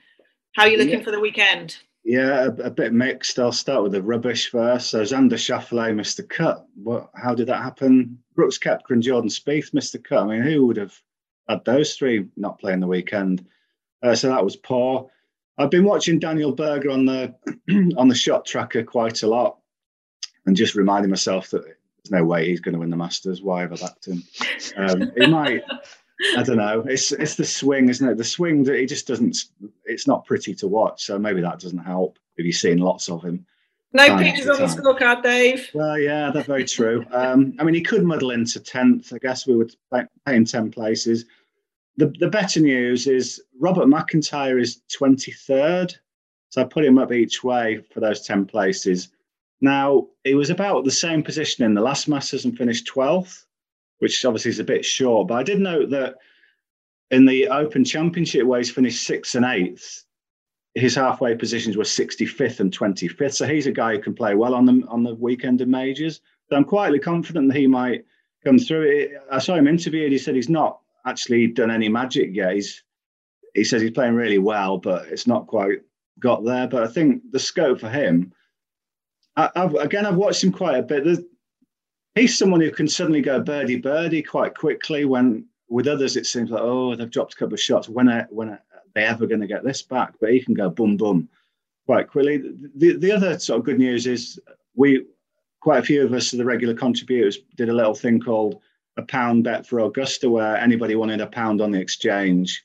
how 0.55 0.63
are 0.63 0.70
you 0.70 0.77
looking 0.77 1.00
yeah. 1.00 1.03
for 1.03 1.12
the 1.12 1.20
weekend? 1.20 1.77
Yeah, 2.03 2.46
a, 2.46 2.50
a, 2.63 2.70
bit 2.72 2.93
mixed. 2.93 3.38
I'll 3.38 3.51
start 3.51 3.84
with 3.84 3.91
the 3.91 4.01
rubbish 4.01 4.50
first. 4.50 4.89
So 4.89 5.01
Xander 5.03 5.34
Schauffele 5.34 5.96
missed 5.96 6.17
the 6.17 6.24
cut. 6.24 6.65
What? 6.75 7.12
How 7.15 7.36
did 7.36 7.48
that 7.48 7.62
happen? 7.62 8.17
Brooks 8.36 8.58
Koepka 8.58 8.89
and 8.89 9.03
Jordan 9.03 9.29
Spieth 9.29 9.74
missed 9.74 9.93
the 9.93 10.00
cut. 10.00 10.24
I 10.24 10.25
mean, 10.25 10.41
who 10.41 10.65
would 10.65 10.77
have 10.77 11.00
had 11.48 11.63
those 11.63 11.96
three 11.96 12.27
not 12.36 12.60
playing 12.60 12.79
the 12.79 12.88
weekend? 12.88 13.46
Uh, 14.01 14.15
so 14.15 14.29
that 14.29 14.43
was 14.43 14.55
poor. 14.55 15.12
I've 15.60 15.70
been 15.70 15.84
watching 15.84 16.17
Daniel 16.17 16.53
Berger 16.53 16.89
on 16.89 17.05
the 17.05 17.36
on 17.98 18.08
the 18.08 18.15
shot 18.15 18.46
tracker 18.46 18.84
quite 18.84 19.22
a 19.22 19.27
lot, 19.27 19.60
and 20.48 20.55
just 20.55 20.74
reminding 20.74 21.12
myself 21.12 21.51
that 21.51 21.63
there's 21.63 22.12
no 22.12 22.24
way 22.24 22.48
he's 22.48 22.62
going 22.62 22.74
to 22.74 22.79
win 22.79 22.89
the 22.89 22.98
Masters. 22.98 23.43
Why 23.43 23.62
have 23.62 23.74
I 23.74 23.75
backed 23.75 24.08
him? 24.08 24.24
Um, 24.75 25.12
he 25.15 25.27
might. 25.27 25.62
I 26.38 26.44
don't 26.44 26.58
know. 26.58 26.84
It's 26.88 27.12
it's 27.12 27.36
the 27.36 27.46
swing, 27.46 27.90
isn't 27.90 28.08
it? 28.08 28.18
The 28.18 28.24
swing 28.24 28.63
that 28.63 28.80
he 28.80 28.86
just 28.86 29.08
doesn't. 29.08 29.46
It's 29.86 30.08
not 30.08 30.25
pretty 30.25 30.54
to 30.56 30.68
watch. 30.68 31.06
So 31.06 31.18
maybe 31.18 31.42
that 31.42 31.60
doesn't 31.60 31.80
help 31.80 32.20
if 32.38 32.46
you've 32.46 32.56
seen 32.56 32.78
lots 32.78 33.10
of 33.10 33.24
him. 33.24 33.46
No 33.94 34.18
pictures 34.18 34.48
on 34.48 34.58
the 34.58 34.68
scorecard, 34.68 35.22
Dave. 35.22 35.70
Well, 35.74 36.00
yeah, 36.00 36.32
that's 36.32 36.48
very 36.48 36.63
true. 36.63 37.06
Um, 37.12 37.54
I 37.60 37.66
mean, 37.66 37.75
he 37.75 37.82
could 37.82 38.04
muddle 38.04 38.32
into 38.32 38.60
tenth. 38.60 39.12
I 39.12 39.18
guess 39.18 39.46
we 39.46 39.56
would 39.56 39.75
pay 39.94 40.06
him 40.28 40.46
ten 40.46 40.72
places. 40.72 41.25
The 41.98 42.13
the 42.20 42.30
better 42.30 42.62
news 42.62 43.08
is 43.08 43.42
Robert 43.60 43.88
McIntyre 43.88 44.62
is 44.62 44.82
twenty 44.92 45.32
third, 45.32 45.94
so 46.50 46.62
I 46.62 46.66
put 46.66 46.86
him 46.86 46.98
up 46.98 47.12
each 47.12 47.44
way 47.44 47.82
for 47.94 48.00
those 48.00 48.22
ten 48.22 48.46
places. 48.46 49.10
Now 49.60 50.08
he 50.24 50.36
was 50.36 50.50
about 50.50 50.86
the 50.86 50.92
same 50.92 51.22
position 51.22 51.66
in 51.66 51.74
the 51.74 51.82
last 51.82 52.08
Masters 52.08 52.46
and 52.46 52.58
finished 52.58 52.88
twelfth, 52.88 53.46
which 54.01 54.25
obviously 54.25 54.50
is 54.50 54.60
a 54.60 54.63
bit 54.63 54.84
short. 54.84 55.27
But 55.27 55.36
I 55.36 55.43
did 55.43 55.60
note 55.60 55.91
that 55.91 56.15
in 57.12 57.25
the 57.25 57.48
Open 57.50 57.86
Championship, 57.86 58.48
where 58.48 58.60
he's 58.60 58.72
finished 58.72 59.05
sixth 59.05 59.36
and 59.36 59.46
eighth, 59.46 60.05
his 60.74 60.96
halfway 60.96 61.36
positions 61.36 61.77
were 61.77 61.84
65th 61.84 62.60
and 62.62 62.75
25th. 62.75 63.36
So 63.36 63.46
he's 63.46 63.67
a 63.67 63.72
guy 63.72 63.96
who 63.96 64.01
can 64.01 64.15
play 64.15 64.34
well 64.34 64.55
on 64.55 64.65
the 64.65 64.84
on 64.88 65.03
the 65.03 65.13
weekend 65.13 65.62
of 65.62 65.67
majors. 65.67 66.22
So 66.50 66.55
I'm 66.55 66.63
quietly 66.63 66.98
confident 66.98 67.48
that 67.50 67.60
he 67.60 67.67
might 67.67 68.05
come 68.43 68.58
through. 68.58 69.20
I 69.31 69.38
saw 69.38 69.53
him 69.53 69.67
interviewed. 69.67 70.12
He 70.12 70.17
said 70.17 70.34
he's 70.34 70.50
not 70.50 70.79
actually 71.05 71.48
done 71.48 71.70
any 71.70 71.88
magic 71.88 72.31
yet. 72.34 72.55
He's 72.55 72.84
he 73.53 73.63
says 73.63 73.84
he's 73.84 73.91
playing 73.91 74.15
really 74.15 74.39
well, 74.39 74.79
but 74.79 75.08
it's 75.10 75.27
not 75.27 75.46
quite 75.46 75.79
got 76.20 76.43
there. 76.43 76.67
But 76.67 76.84
I 76.84 76.88
think 76.88 77.22
the 77.31 77.39
scope 77.39 77.79
for 77.79 77.89
him. 77.89 78.34
I, 79.36 79.51
have 79.55 79.75
again, 79.75 80.08
I've 80.08 80.15
watched 80.15 80.43
him 80.43 80.51
quite 80.51 80.79
a 80.79 80.84
bit. 80.84 81.03
There's, 81.03 81.20
he's 82.15 82.38
someone 82.38 82.62
who 82.62 82.72
can 82.72 82.88
suddenly 82.88 83.22
go 83.22 83.39
birdie 83.39 83.77
birdie 83.77 84.24
quite 84.24 84.56
quickly. 84.56 85.06
When 85.06 85.46
with 85.70 85.88
others, 85.88 86.18
it 86.18 86.25
seems 86.25 86.50
like 86.50 86.62
oh 86.62 86.96
they've 86.96 87.10
dropped 87.10 87.34
a 87.34 87.38
couple 87.38 87.53
of 87.53 87.62
shots. 87.62 87.89
When 87.89 88.10
are, 88.10 88.27
when 88.30 88.50
I, 88.51 88.58
they 88.94 89.03
ever 89.03 89.27
going 89.27 89.41
to 89.41 89.48
get 89.48 89.63
this 89.63 89.82
back? 89.82 90.13
But 90.20 90.32
he 90.32 90.44
can 90.44 90.53
go 90.53 90.70
boom, 90.70 90.98
boom 90.98 91.30
quite 91.86 92.10
quickly. 92.10 92.41
The, 92.75 92.98
the 92.98 93.12
other 93.12 93.38
sort 93.39 93.60
of 93.60 93.65
good 93.65 93.80
news 93.80 94.08
is 94.08 94.39
we, 94.75 95.06
quite 95.62 95.80
a 95.80 95.86
few 95.86 96.06
of 96.06 96.13
us, 96.13 96.32
the 96.32 96.46
regular 96.46 96.74
contributors, 96.74 97.39
did 97.56 97.70
a 97.70 97.74
little 97.74 97.96
thing 97.96 98.20
called 98.20 98.62
a 98.98 99.01
pound 99.03 99.44
bet 99.44 99.65
for 99.65 99.80
Augusta, 99.80 100.30
where 100.30 100.58
anybody 100.58 100.96
wanted 100.96 101.22
a 101.22 101.27
pound 101.27 101.62
on 101.62 101.72
the 101.72 101.80
exchange. 101.80 102.63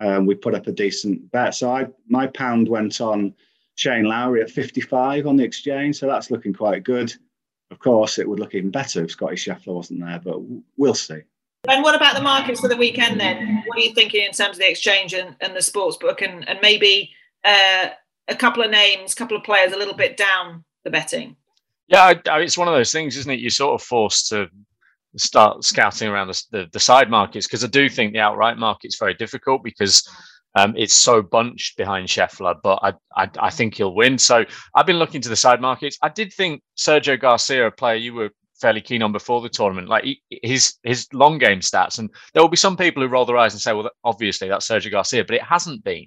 Um, 0.00 0.26
we 0.26 0.34
put 0.34 0.54
up 0.54 0.66
a 0.66 0.72
decent 0.72 1.30
bet. 1.32 1.54
So 1.54 1.70
I, 1.70 1.86
my 2.08 2.26
pound 2.28 2.68
went 2.68 3.00
on 3.00 3.34
Shane 3.74 4.04
Lowry 4.04 4.42
at 4.42 4.50
55 4.50 5.26
on 5.26 5.36
the 5.36 5.44
exchange. 5.44 5.98
So 5.98 6.06
that's 6.06 6.30
looking 6.30 6.52
quite 6.52 6.84
good. 6.84 7.14
Of 7.70 7.78
course, 7.78 8.18
it 8.18 8.28
would 8.28 8.38
look 8.40 8.54
even 8.54 8.70
better 8.70 9.04
if 9.04 9.10
Scottie 9.10 9.36
Scheffler 9.36 9.74
wasn't 9.74 10.00
there, 10.00 10.20
but 10.22 10.40
we'll 10.76 10.94
see. 10.94 11.20
And 11.68 11.82
what 11.82 11.94
about 11.94 12.14
the 12.14 12.22
markets 12.22 12.60
for 12.60 12.68
the 12.68 12.76
weekend 12.76 13.20
then? 13.20 13.62
What 13.66 13.78
are 13.78 13.82
you 13.82 13.92
thinking 13.92 14.24
in 14.24 14.32
terms 14.32 14.56
of 14.56 14.58
the 14.58 14.70
exchange 14.70 15.12
and, 15.12 15.36
and 15.40 15.54
the 15.54 15.60
sports 15.60 15.96
book 15.96 16.22
and, 16.22 16.48
and 16.48 16.58
maybe 16.62 17.12
uh, 17.44 17.88
a 18.28 18.36
couple 18.36 18.62
of 18.62 18.70
names, 18.70 19.12
a 19.12 19.16
couple 19.16 19.36
of 19.36 19.42
players 19.42 19.72
a 19.72 19.76
little 19.76 19.94
bit 19.94 20.16
down 20.16 20.64
the 20.84 20.90
betting? 20.90 21.36
Yeah, 21.88 22.04
I, 22.04 22.30
I, 22.30 22.40
it's 22.40 22.56
one 22.56 22.68
of 22.68 22.74
those 22.74 22.92
things, 22.92 23.16
isn't 23.16 23.30
it? 23.30 23.40
You're 23.40 23.50
sort 23.50 23.80
of 23.80 23.86
forced 23.86 24.28
to 24.28 24.48
start 25.16 25.64
scouting 25.64 26.08
around 26.08 26.28
the, 26.28 26.42
the, 26.52 26.66
the 26.72 26.80
side 26.80 27.10
markets 27.10 27.46
because 27.46 27.64
I 27.64 27.68
do 27.68 27.88
think 27.88 28.12
the 28.12 28.20
outright 28.20 28.56
market's 28.56 28.98
very 28.98 29.14
difficult 29.14 29.64
because 29.64 30.08
um, 30.58 30.74
it's 30.76 30.94
so 30.94 31.22
bunched 31.22 31.76
behind 31.76 32.08
Scheffler, 32.08 32.56
but 32.62 32.80
I, 32.82 32.92
I, 33.16 33.30
I 33.38 33.50
think 33.50 33.74
he'll 33.74 33.94
win. 33.94 34.18
So 34.18 34.44
I've 34.74 34.86
been 34.86 34.98
looking 34.98 35.20
to 35.20 35.28
the 35.28 35.36
side 35.36 35.60
markets. 35.60 35.98
I 36.02 36.08
did 36.08 36.32
think 36.32 36.62
Sergio 36.76 37.18
Garcia, 37.20 37.66
a 37.66 37.70
player 37.70 37.94
you 37.96 38.14
were 38.14 38.30
fairly 38.60 38.80
keen 38.80 39.02
on 39.02 39.12
before 39.12 39.40
the 39.40 39.48
tournament. 39.48 39.88
Like 39.88 40.04
he, 40.04 40.20
his 40.42 40.74
his 40.82 41.06
long 41.12 41.38
game 41.38 41.60
stats, 41.60 41.98
and 41.98 42.10
there 42.32 42.42
will 42.42 42.48
be 42.48 42.56
some 42.56 42.76
people 42.76 43.02
who 43.02 43.08
roll 43.08 43.24
their 43.24 43.36
eyes 43.36 43.54
and 43.54 43.60
say, 43.60 43.72
"Well, 43.72 43.90
obviously 44.02 44.48
that's 44.48 44.68
Sergio 44.68 44.90
Garcia," 44.90 45.24
but 45.24 45.36
it 45.36 45.42
hasn't 45.42 45.84
been 45.84 46.06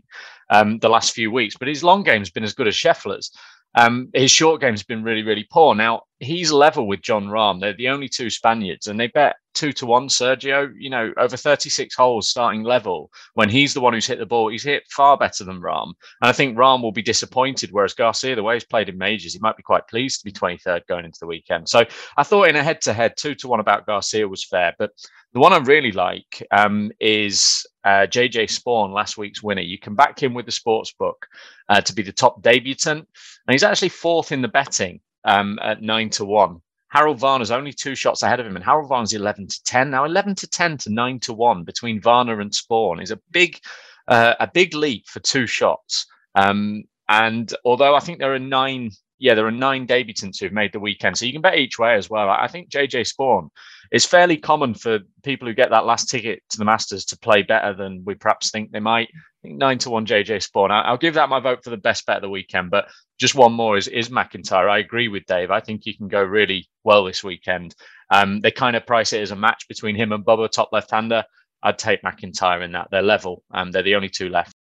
um, 0.50 0.80
the 0.80 0.90
last 0.90 1.14
few 1.14 1.32
weeks. 1.32 1.56
But 1.58 1.70
his 1.70 1.84
long 1.84 2.04
game's 2.04 2.30
been 2.30 2.44
as 2.44 2.54
good 2.54 2.68
as 2.68 2.76
Scheffler's. 2.76 3.32
Um, 3.76 4.10
his 4.14 4.32
short 4.32 4.62
game's 4.62 4.84
been 4.84 5.04
really, 5.04 5.24
really 5.24 5.48
poor. 5.50 5.76
Now 5.76 6.04
he's 6.20 6.52
level 6.52 6.88
with 6.88 7.02
Jon 7.02 7.28
Rahm. 7.28 7.60
They're 7.60 7.74
the 7.74 7.90
only 7.90 8.08
two 8.08 8.30
Spaniards, 8.30 8.88
and 8.88 9.00
they 9.00 9.08
bet 9.08 9.36
two 9.54 9.74
to 9.74 9.86
one. 9.86 10.08
Sergio, 10.08 10.72
you 10.78 10.90
know, 10.90 11.12
over 11.18 11.36
36 11.36 11.96
holes 11.96 12.30
starting 12.30 12.64
level. 12.64 13.12
When 13.34 13.50
he's 13.50 13.74
the 13.74 13.82
one 13.82 13.94
who's 13.94 14.06
hit 14.06 14.20
the 14.20 14.26
ball, 14.26 14.50
he's 14.50 14.64
hit 14.64 14.84
far 14.90 15.18
better 15.18 15.44
than 15.44 15.62
Rahm. 15.62 15.94
And 16.22 16.30
I 16.30 16.32
think 16.32 16.58
Rahm 16.58 16.82
will 16.82 16.92
be 16.92 17.02
disappointed. 17.02 17.72
Whereas 17.72 17.94
Garcia, 17.94 18.36
the 18.36 18.44
way 18.44 18.56
he's 18.56 18.64
played 18.64 18.90
in 18.90 18.98
majors, 18.98 19.34
he 19.34 19.40
might 19.40 19.58
be 19.58 19.64
quite 19.64 19.88
pleased 19.88 20.20
to 20.20 20.26
be 20.26 20.32
23rd 20.32 20.86
going 20.88 21.06
into 21.06 21.20
the 21.20 21.28
weekend. 21.28 21.70
So 21.70 21.84
I 22.18 22.24
thought 22.24 22.50
in 22.50 22.56
a 22.56 22.64
head-to-head, 22.64 23.14
two 23.18 23.36
to 23.36 23.48
one 23.48 23.60
about 23.60 23.86
Garcia 23.86 24.28
was 24.28 24.46
fair, 24.46 24.74
but 24.78 24.92
the 25.34 25.40
one 25.40 25.54
I 25.54 25.58
really 25.58 25.92
like 25.92 26.46
um, 26.52 26.92
is 27.00 27.66
uh, 27.84 28.08
JJ 28.08 28.46
Spaun, 28.46 28.94
last 28.94 29.18
week's 29.18 29.42
winner. 29.44 29.62
You 29.62 29.80
can 29.80 29.96
back 29.96 30.22
him 30.22 30.34
with 30.34 30.46
the 30.46 30.52
sports 30.52 30.92
book 30.92 31.28
uh, 31.70 31.82
to 31.82 31.94
be 31.94 32.04
the 32.04 32.12
top 32.12 32.42
debutant, 32.42 33.00
and 33.00 33.54
he's 33.54 33.64
actually 33.64 33.90
fourth 33.90 34.32
in 34.32 34.42
the 34.42 34.48
betting 34.48 35.00
um, 35.24 35.60
at 35.62 35.82
nine 35.82 36.10
to 36.12 36.26
one. 36.26 36.62
Harold 36.90 37.20
Varner's 37.20 37.52
only 37.52 37.72
two 37.72 37.96
shots 37.96 38.22
ahead 38.22 38.40
of 38.40 38.46
him, 38.46 38.56
and 38.56 38.66
Harold 38.66 38.90
Varner's 38.90 39.14
eleven 39.14 39.48
to 39.48 39.64
ten. 39.64 39.90
Now, 39.90 40.04
eleven 40.04 40.36
to 40.36 40.48
ten 40.48 40.78
to 40.80 40.92
nine 40.92 41.20
to 41.22 41.34
one 41.34 41.64
between 41.64 42.02
Varner 42.02 42.42
and 42.42 42.54
Spawn 42.54 43.02
is 43.02 43.12
a 43.12 43.20
big, 43.32 43.60
uh, 44.08 44.36
a 44.40 44.48
big 44.48 44.74
leap 44.74 45.08
for 45.08 45.22
two 45.22 45.48
shots. 45.48 46.06
Um, 46.36 46.84
and 47.08 47.54
although 47.66 47.96
I 47.96 48.00
think 48.00 48.20
there 48.20 48.34
are 48.34 48.40
nine 48.40 48.92
yeah, 49.22 49.36
there 49.36 49.46
are 49.46 49.52
nine 49.52 49.86
debutants 49.86 50.40
who've 50.40 50.52
made 50.52 50.74
the 50.74 50.80
weekend. 50.80 51.16
So 51.16 51.26
you 51.26 51.32
can 51.32 51.44
bet 51.44 51.60
each 51.60 51.78
way 51.78 51.94
as 51.94 52.10
well. 52.10 52.28
I 52.28 52.48
think 52.48 52.70
JJ 52.70 53.08
Spaun 53.08 53.50
is 53.92 54.04
fairly 54.04 54.36
common 54.36 54.74
for 54.74 54.98
people 55.22 55.48
who 55.48 55.54
get 55.54 55.70
that 55.70 55.86
last 55.86 56.10
ticket 56.10 56.42
to 56.50 56.58
the 56.58 56.66
Masters 56.66 57.06
to 57.06 57.20
play 57.20 57.44
better 57.44 57.76
than 57.76 58.04
we 58.04 58.16
perhaps 58.16 58.50
think 58.50 58.72
they 58.72 58.80
might. 58.80 59.10
I 59.14 59.48
think 59.48 59.60
nine 59.60 59.78
to 59.80 59.92
one 59.92 60.08
JJ 60.08 60.50
Spaun. 60.50 60.72
I'll 60.72 60.98
give 60.98 61.14
that 61.14 61.30
my 61.30 61.40
vote 61.40 61.64
for 61.64 61.70
the 61.70 61.78
best 61.78 62.08
bet 62.08 62.16
of 62.16 62.24
the 62.24 62.30
weekend. 62.30 62.72
But 62.72 62.88
just 63.20 63.36
one 63.36 63.54
more 63.54 63.78
is, 63.78 63.88
is 63.88 64.10
McIntyre. 64.10 64.68
I 64.68 64.80
agree 64.80 65.08
with 65.08 65.28
Dave. 65.28 65.52
I 65.52 65.60
think 65.60 65.82
he 65.84 65.94
can 65.94 66.08
go 66.08 66.24
really 66.24 66.68
well 66.84 67.04
this 67.04 67.24
weekend. 67.24 67.76
Um, 68.10 68.42
they 68.42 68.50
kind 68.50 68.76
of 68.76 68.88
price 68.88 69.14
it 69.14 69.22
as 69.22 69.30
a 69.30 69.36
match 69.36 69.68
between 69.68 69.96
him 69.96 70.14
and 70.14 70.26
Bubba, 70.26 70.50
top 70.50 70.70
left 70.72 70.90
hander. 70.90 71.24
I'd 71.62 71.78
take 71.78 72.02
McIntyre 72.02 72.66
in 72.66 72.72
that. 72.72 72.88
They're 72.90 73.04
level. 73.04 73.44
Um, 73.52 73.72
they're 73.72 73.84
the 73.84 73.96
only 73.96 74.10
two 74.10 74.30
left. 74.30 74.56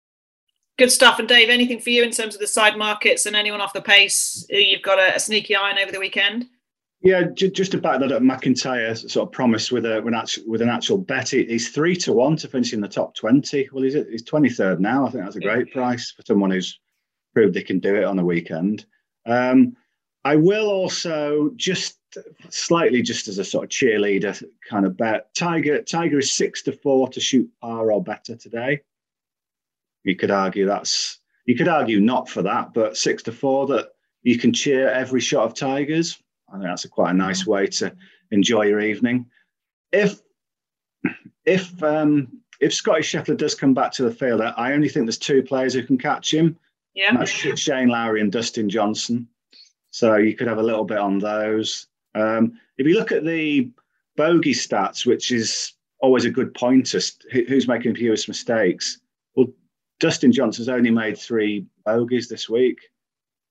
Good 0.79 0.93
stuff. 0.93 1.19
And 1.19 1.27
Dave, 1.27 1.51
anything 1.51 1.81
for 1.81 1.91
you 1.91 2.05
in 2.05 2.13
terms 2.13 2.35
of 2.35 2.41
the 2.41 2.47
side 2.47 2.79
markets 2.79 3.27
and 3.27 3.35
anyone 3.35 3.61
off 3.61 3.73
the 3.73 3.83
pace 3.83 4.47
you've 4.49 4.83
got 4.83 5.01
a, 5.01 5.17
a 5.17 5.21
sneaky 5.21 5.57
eye 5.57 5.73
on 5.73 5.79
over 5.79 5.91
the 5.91 5.99
weekend? 5.99 6.47
Yeah, 7.01 7.25
just 7.35 7.73
to 7.73 7.79
back 7.79 8.01
that 8.01 8.11
up, 8.11 8.23
McIntyre 8.23 8.97
sort 9.09 9.29
of 9.29 9.33
promised 9.33 9.71
with 9.71 9.87
a 9.87 10.01
with 10.47 10.63
an 10.63 10.69
actual 10.69 10.99
bet. 10.99 11.31
He's 11.31 11.69
three 11.71 11.95
to 11.97 12.13
one 12.13 12.37
to 12.37 12.49
finish 12.49 12.73
in 12.73 12.81
the 12.81 12.89
top 12.89 13.15
twenty. 13.15 13.69
Well, 13.73 13.85
he's 13.85 13.95
he's 13.95 14.25
twenty 14.25 14.51
third 14.51 14.81
now. 14.81 15.07
I 15.07 15.11
think 15.11 15.25
that's 15.25 15.37
a 15.37 15.41
great 15.41 15.73
price 15.73 16.11
for 16.11 16.23
someone 16.23 16.51
who's 16.51 16.79
proved 17.35 17.55
they 17.55 17.63
can 17.63 17.79
do 17.79 17.95
it 17.95 18.05
on 18.05 18.17
the 18.17 18.25
weekend. 18.25 18.85
Um, 19.27 19.77
I 20.25 20.35
will 20.35 20.69
also 20.69 21.53
just 21.55 21.99
slightly, 22.51 23.01
just 23.01 23.29
as 23.29 23.39
a 23.39 23.45
sort 23.45 23.65
of 23.65 23.71
cheerleader 23.71 24.43
kind 24.69 24.85
of 24.85 24.97
bet. 24.97 25.33
Tiger 25.35 25.83
Tiger 25.83 26.19
is 26.19 26.33
six 26.33 26.63
to 26.63 26.73
four 26.73 27.09
to 27.11 27.21
shoot 27.21 27.49
par 27.61 27.93
or 27.93 28.03
better 28.03 28.35
today 28.35 28.81
you 30.09 30.17
could 30.17 30.31
argue 30.31 30.67
that's 30.67 31.19
you 31.45 31.55
could 31.55 31.69
argue 31.69 32.01
not 32.01 32.29
for 32.29 32.43
that, 32.43 32.75
but 32.75 32.97
six 32.97 33.23
to 33.25 33.33
four 33.33 33.67
that 33.69 33.91
you 34.23 34.39
can 34.39 34.53
cheer 34.53 34.91
every 34.91 35.21
shot 35.21 35.45
of 35.45 35.55
Tigers. 35.55 36.19
I 36.49 36.53
think 36.53 36.65
that's 36.65 36.85
a 36.85 36.89
quite 36.89 37.11
a 37.11 37.15
nice 37.15 37.47
way 37.47 37.67
to 37.67 37.95
enjoy 38.31 38.63
your 38.63 38.81
evening. 38.81 39.27
If 39.93 40.21
if 41.45 41.83
um, 41.83 42.29
if 42.61 42.75
Scottie 42.75 43.03
Scheffler 43.03 43.37
does 43.37 43.55
come 43.55 43.75
back 43.75 43.93
to 43.93 44.03
the 44.03 44.15
field, 44.15 44.41
I 44.41 44.73
only 44.73 44.89
think 44.89 45.07
there's 45.07 45.19
two 45.19 45.43
players 45.43 45.75
who 45.75 45.83
can 45.83 45.99
catch 45.99 46.33
him. 46.33 46.59
Yeah, 46.95 47.17
that's 47.17 47.31
Shane 47.31 47.89
Lowry 47.89 48.21
and 48.21 48.33
Dustin 48.33 48.69
Johnson. 48.69 49.29
So 49.91 50.17
you 50.17 50.35
could 50.35 50.49
have 50.49 50.59
a 50.59 50.63
little 50.63 50.85
bit 50.85 50.99
on 50.99 51.19
those. 51.19 51.87
Um, 52.15 52.59
if 52.77 52.87
you 52.87 52.95
look 52.95 53.13
at 53.13 53.25
the 53.25 53.71
bogey 54.17 54.53
stats, 54.53 55.07
which 55.07 55.31
is 55.31 55.75
always 56.01 56.25
a 56.25 56.31
good 56.31 56.55
pointer, 56.55 57.01
who's 57.31 57.69
making 57.69 57.93
the 57.93 58.01
fewest 58.01 58.29
mistakes? 58.29 59.01
Dustin 60.01 60.33
Johnson's 60.33 60.69
only 60.69 60.91
made 60.91 61.19
three 61.19 61.67
bogeys 61.85 62.29
this 62.29 62.49
week. 62.49 62.79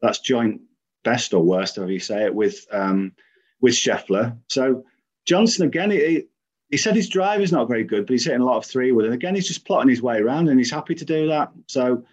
That's 0.01 0.19
joint 0.19 0.61
best 1.03 1.33
or 1.33 1.43
worst, 1.43 1.75
however 1.75 1.91
you 1.91 1.99
say 1.99 2.25
it, 2.25 2.33
with 2.33 2.65
um, 2.71 3.13
with 3.61 3.73
Scheffler. 3.73 4.37
So 4.47 4.85
Johnson 5.25 5.65
again, 5.65 5.91
he, 5.91 6.25
he 6.69 6.77
said 6.77 6.95
his 6.95 7.09
drive 7.09 7.41
is 7.41 7.51
not 7.51 7.67
very 7.67 7.83
good, 7.83 8.05
but 8.05 8.11
he's 8.11 8.25
hitting 8.25 8.41
a 8.41 8.45
lot 8.45 8.57
of 8.57 8.65
three 8.65 8.91
wood. 8.91 9.05
And 9.05 9.13
again, 9.13 9.35
he's 9.35 9.47
just 9.47 9.65
plotting 9.65 9.89
his 9.89 10.01
way 10.01 10.19
around, 10.19 10.49
and 10.49 10.59
he's 10.59 10.71
happy 10.71 10.95
to 10.95 11.05
do 11.05 11.27
that. 11.27 11.51
So 11.67 12.03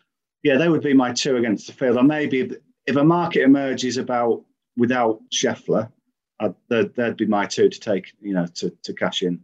yeah, 0.42 0.56
they 0.56 0.68
would 0.68 0.82
be 0.82 0.94
my 0.94 1.12
two 1.12 1.36
against 1.36 1.66
the 1.66 1.72
field. 1.72 1.96
Or 1.96 2.02
maybe 2.02 2.52
if, 2.86 2.96
a 2.96 3.04
market 3.04 3.42
emerges 3.42 3.96
about 3.96 4.44
without 4.76 5.20
Scheffler, 5.32 5.90
I'd, 6.40 6.54
they'd 6.68 7.16
be 7.16 7.26
my 7.26 7.46
two 7.46 7.68
to 7.68 7.80
take, 7.80 8.12
you 8.20 8.34
know, 8.34 8.46
to 8.54 8.70
to 8.82 8.92
cash 8.92 9.22
in. 9.22 9.40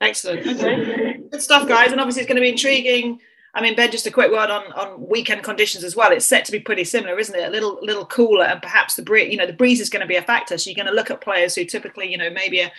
Excellent. 0.00 0.46
Okay. 0.46 1.20
Good 1.30 1.42
stuff, 1.42 1.68
guys. 1.68 1.92
And 1.92 2.00
obviously, 2.00 2.22
it's 2.22 2.28
going 2.28 2.36
to 2.36 2.42
be 2.42 2.50
intriguing 2.50 3.20
I 3.54 3.62
mean, 3.62 3.74
Ben, 3.74 3.90
just 3.90 4.06
a 4.06 4.10
quick 4.10 4.30
word 4.30 4.50
on, 4.50 4.72
on 4.72 5.08
weekend 5.08 5.42
conditions 5.42 5.82
as 5.82 5.96
well. 5.96 6.12
It's 6.12 6.26
set 6.26 6.44
to 6.44 6.52
be 6.52 6.60
pretty 6.60 6.84
similar, 6.84 7.18
isn't 7.18 7.34
it? 7.34 7.48
A 7.48 7.50
little 7.50 7.78
little 7.82 8.06
cooler, 8.06 8.44
and 8.44 8.60
perhaps 8.62 8.94
the 8.94 9.02
breeze. 9.02 9.30
You 9.30 9.38
know, 9.38 9.46
the 9.46 9.52
breeze 9.52 9.80
is 9.80 9.90
going 9.90 10.02
to 10.02 10.06
be 10.06 10.16
a 10.16 10.22
factor. 10.22 10.58
So 10.58 10.70
you're 10.70 10.76
going 10.76 10.86
to 10.86 10.92
look 10.92 11.10
at 11.10 11.20
players 11.20 11.54
who 11.54 11.64
typically, 11.64 12.10
you 12.10 12.18
know, 12.18 12.30
maybe 12.30 12.60
a, 12.60 12.72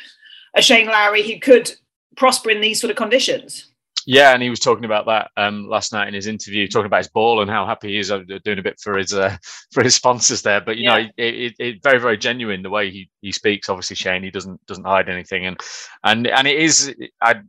a 0.55 0.61
Shane 0.61 0.87
Lowry 0.87 1.23
who 1.23 1.39
could 1.39 1.71
prosper 2.15 2.51
in 2.51 2.61
these 2.61 2.79
sort 2.79 2.91
of 2.91 2.97
conditions. 2.97 3.69
Yeah, 4.05 4.33
and 4.33 4.41
he 4.41 4.49
was 4.49 4.59
talking 4.59 4.85
about 4.85 5.05
that 5.05 5.29
um, 5.37 5.67
last 5.67 5.93
night 5.93 6.07
in 6.07 6.13
his 6.13 6.25
interview, 6.25 6.67
talking 6.67 6.87
about 6.87 6.97
his 6.97 7.09
ball 7.09 7.41
and 7.41 7.51
how 7.51 7.65
happy 7.65 7.89
he 7.89 7.99
is 7.99 8.11
uh, 8.11 8.23
doing 8.43 8.57
a 8.57 8.63
bit 8.63 8.79
for 8.79 8.97
his 8.97 9.13
uh, 9.13 9.37
for 9.71 9.83
his 9.83 9.95
sponsors 9.95 10.41
there. 10.41 10.61
But 10.61 10.77
you 10.77 10.85
yeah. 10.85 10.97
know, 10.97 11.09
it, 11.17 11.35
it, 11.35 11.55
it, 11.59 11.83
very 11.83 11.99
very 11.99 12.17
genuine 12.17 12.63
the 12.63 12.69
way 12.69 12.89
he, 12.89 13.09
he 13.21 13.31
speaks. 13.31 13.69
Obviously, 13.69 13.95
Shane 13.95 14.23
he 14.23 14.31
doesn't 14.31 14.65
doesn't 14.65 14.85
hide 14.85 15.09
anything, 15.09 15.45
and 15.45 15.59
and 16.03 16.27
and 16.27 16.47
it 16.47 16.57
is 16.57 16.93
I 17.21 17.41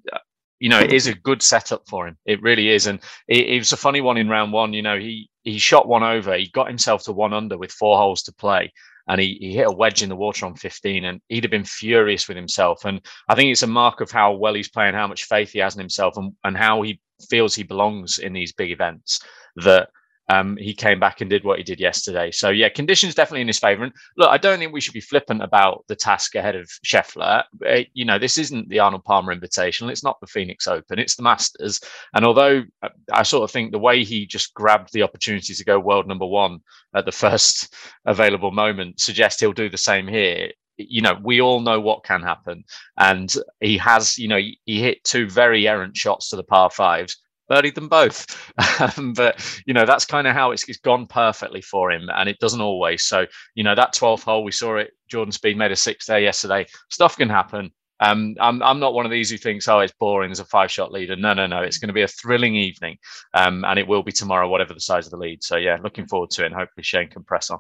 you 0.61 0.69
know 0.69 0.79
it 0.79 0.93
is 0.93 1.09
a 1.09 1.15
good 1.15 1.43
setup 1.43 1.89
for 1.89 2.07
him. 2.07 2.17
It 2.25 2.43
really 2.43 2.69
is, 2.69 2.87
and 2.87 3.01
it, 3.27 3.49
it 3.49 3.59
was 3.59 3.73
a 3.73 3.77
funny 3.77 4.01
one 4.01 4.17
in 4.17 4.29
round 4.29 4.53
one. 4.53 4.73
You 4.73 4.83
know, 4.83 4.99
he 4.99 5.29
he 5.43 5.59
shot 5.59 5.89
one 5.89 6.03
over, 6.03 6.37
he 6.37 6.49
got 6.49 6.69
himself 6.69 7.05
to 7.05 7.13
one 7.13 7.33
under 7.33 7.59
with 7.59 7.73
four 7.73 7.97
holes 7.97 8.23
to 8.25 8.33
play, 8.33 8.73
and 9.11 9.21
he, 9.21 9.37
he 9.41 9.55
hit 9.55 9.67
a 9.67 9.73
wedge 9.73 10.03
in 10.03 10.09
the 10.09 10.17
water 10.17 10.47
on 10.47 10.55
15 10.55 11.05
and 11.05 11.21
he'd 11.29 11.43
have 11.43 11.51
been 11.51 11.65
furious 11.65 12.29
with 12.29 12.37
himself 12.37 12.85
and 12.85 13.01
i 13.29 13.35
think 13.35 13.51
it's 13.51 13.63
a 13.63 13.67
mark 13.67 14.01
of 14.01 14.11
how 14.11 14.33
well 14.33 14.55
he's 14.55 14.69
playing 14.69 14.95
how 14.95 15.07
much 15.07 15.25
faith 15.25 15.51
he 15.51 15.59
has 15.59 15.75
in 15.75 15.81
himself 15.81 16.17
and, 16.17 16.33
and 16.45 16.57
how 16.57 16.83
he 16.83 17.01
feels 17.29 17.55
he 17.55 17.63
belongs 17.63 18.19
in 18.19 18.33
these 18.33 18.53
big 18.53 18.71
events 18.71 19.21
that 19.57 19.89
um, 20.31 20.57
he 20.57 20.73
came 20.73 21.01
back 21.01 21.21
and 21.21 21.29
did 21.29 21.43
what 21.43 21.59
he 21.59 21.65
did 21.65 21.81
yesterday. 21.81 22.31
So 22.31 22.51
yeah, 22.51 22.69
conditions 22.69 23.17
definitely 23.17 23.41
in 23.41 23.49
his 23.49 23.59
favour. 23.59 23.83
And 23.83 23.93
look, 24.17 24.31
I 24.31 24.39
don't 24.39 24.61
think 24.61 24.73
we 24.73 24.81
should 24.81 24.95
be 24.95 25.01
flippant 25.01 25.43
about 25.43 25.85
the 25.89 25.97
task 25.97 26.37
ahead 26.37 26.55
of 26.55 26.69
Scheffler. 26.87 27.43
Uh, 27.67 27.81
you 27.95 28.05
know, 28.05 28.19
this 28.19 28.39
isn't 28.39 28.69
the 28.69 28.79
Arnold 28.79 29.05
Palmer 29.05 29.35
Invitational. 29.35 29.91
It's 29.91 30.05
not 30.05 30.21
the 30.21 30.29
Phoenix 30.29 30.69
Open. 30.69 31.01
It's 31.01 31.17
the 31.17 31.25
Masters. 31.25 31.81
And 32.15 32.25
although 32.25 32.63
uh, 32.81 32.91
I 33.13 33.25
sort 33.25 33.43
of 33.43 33.51
think 33.51 33.73
the 33.73 33.81
way 33.81 34.05
he 34.05 34.25
just 34.25 34.55
grabbed 34.55 34.93
the 34.93 35.03
opportunity 35.03 35.53
to 35.53 35.65
go 35.65 35.81
world 35.81 36.07
number 36.07 36.27
one 36.27 36.61
at 36.95 37.07
the 37.07 37.13
first 37.25 37.75
available 38.05 38.53
moment 38.53 39.01
suggests 39.01 39.41
he'll 39.41 39.53
do 39.53 39.69
the 39.69 39.79
same 39.79 40.07
here 40.07 40.53
you 40.83 41.03
know, 41.03 41.19
we 41.23 41.43
all 41.43 41.61
know 41.61 41.79
what 41.79 42.05
can 42.05 42.23
happen. 42.23 42.65
And 42.97 43.31
he 43.61 43.77
has, 43.77 44.17
you 44.17 44.29
know, 44.29 44.41
he 44.65 44.81
hit 44.81 45.05
two 45.05 45.29
very 45.29 45.69
errant 45.69 45.95
shots 45.95 46.31
to 46.31 46.37
the 46.37 46.43
par 46.43 46.71
fives 46.71 47.19
birdied 47.51 47.75
them 47.75 47.89
both. 47.89 48.27
Um, 48.97 49.13
but 49.13 49.39
you 49.67 49.75
know 49.75 49.85
that's 49.85 50.07
kind 50.07 50.27
of 50.27 50.35
how 50.35 50.53
it's, 50.53 50.69
it's 50.69 50.79
gone 50.79 51.07
perfectly 51.07 51.61
for 51.61 51.91
him, 51.91 52.09
and 52.15 52.29
it 52.29 52.39
doesn't 52.39 52.61
always. 52.63 53.05
So 53.05 53.27
you 53.55 53.63
know 53.65 53.75
that 53.75 53.95
12th 53.95 54.23
hole, 54.23 54.43
we 54.45 54.53
saw 54.53 54.77
it. 54.77 54.93
Jordan 55.09 55.33
Spieth 55.33 55.57
made 55.57 55.73
a 55.73 55.77
six 55.77 56.07
there 56.07 56.21
yesterday. 56.21 56.67
Stuff 56.89 57.17
can 57.17 57.29
happen. 57.29 57.71
Um, 58.01 58.35
I'm, 58.41 58.63
I'm 58.63 58.81
not 58.81 58.95
one 58.95 59.05
of 59.05 59.13
these 59.13 59.31
who 59.31 59.37
thinks, 59.37 59.69
oh, 59.69 59.81
it's 59.81 59.93
boring 59.99 60.31
as 60.31 60.41
a 60.41 60.45
five 60.47 60.71
shot 60.71 60.91
leader. 60.93 61.17
No, 61.17 61.35
no, 61.35 61.47
no. 61.47 61.61
It's 61.61 61.79
going 61.79 61.89
to 61.89 61.95
be 61.95 62.03
a 62.03 62.09
thrilling 62.09 62.55
evening. 62.57 62.97
Um, 63.35 63.65
and 63.65 63.79
it 63.79 63.87
will 63.87 64.03
be 64.03 64.13
tomorrow, 64.13 64.49
whatever 64.49 64.73
the 64.75 64.81
size 64.81 65.07
of 65.07 65.11
the 65.11 65.19
lead. 65.19 65.43
So, 65.45 65.57
yeah, 65.57 65.77
looking 65.83 66.07
forward 66.07 66.31
to 66.31 66.43
it. 66.43 66.47
And 66.47 66.55
hopefully 66.55 66.85
Shane 66.85 67.11
can 67.11 67.25
press 67.25 67.51
on. 67.51 67.59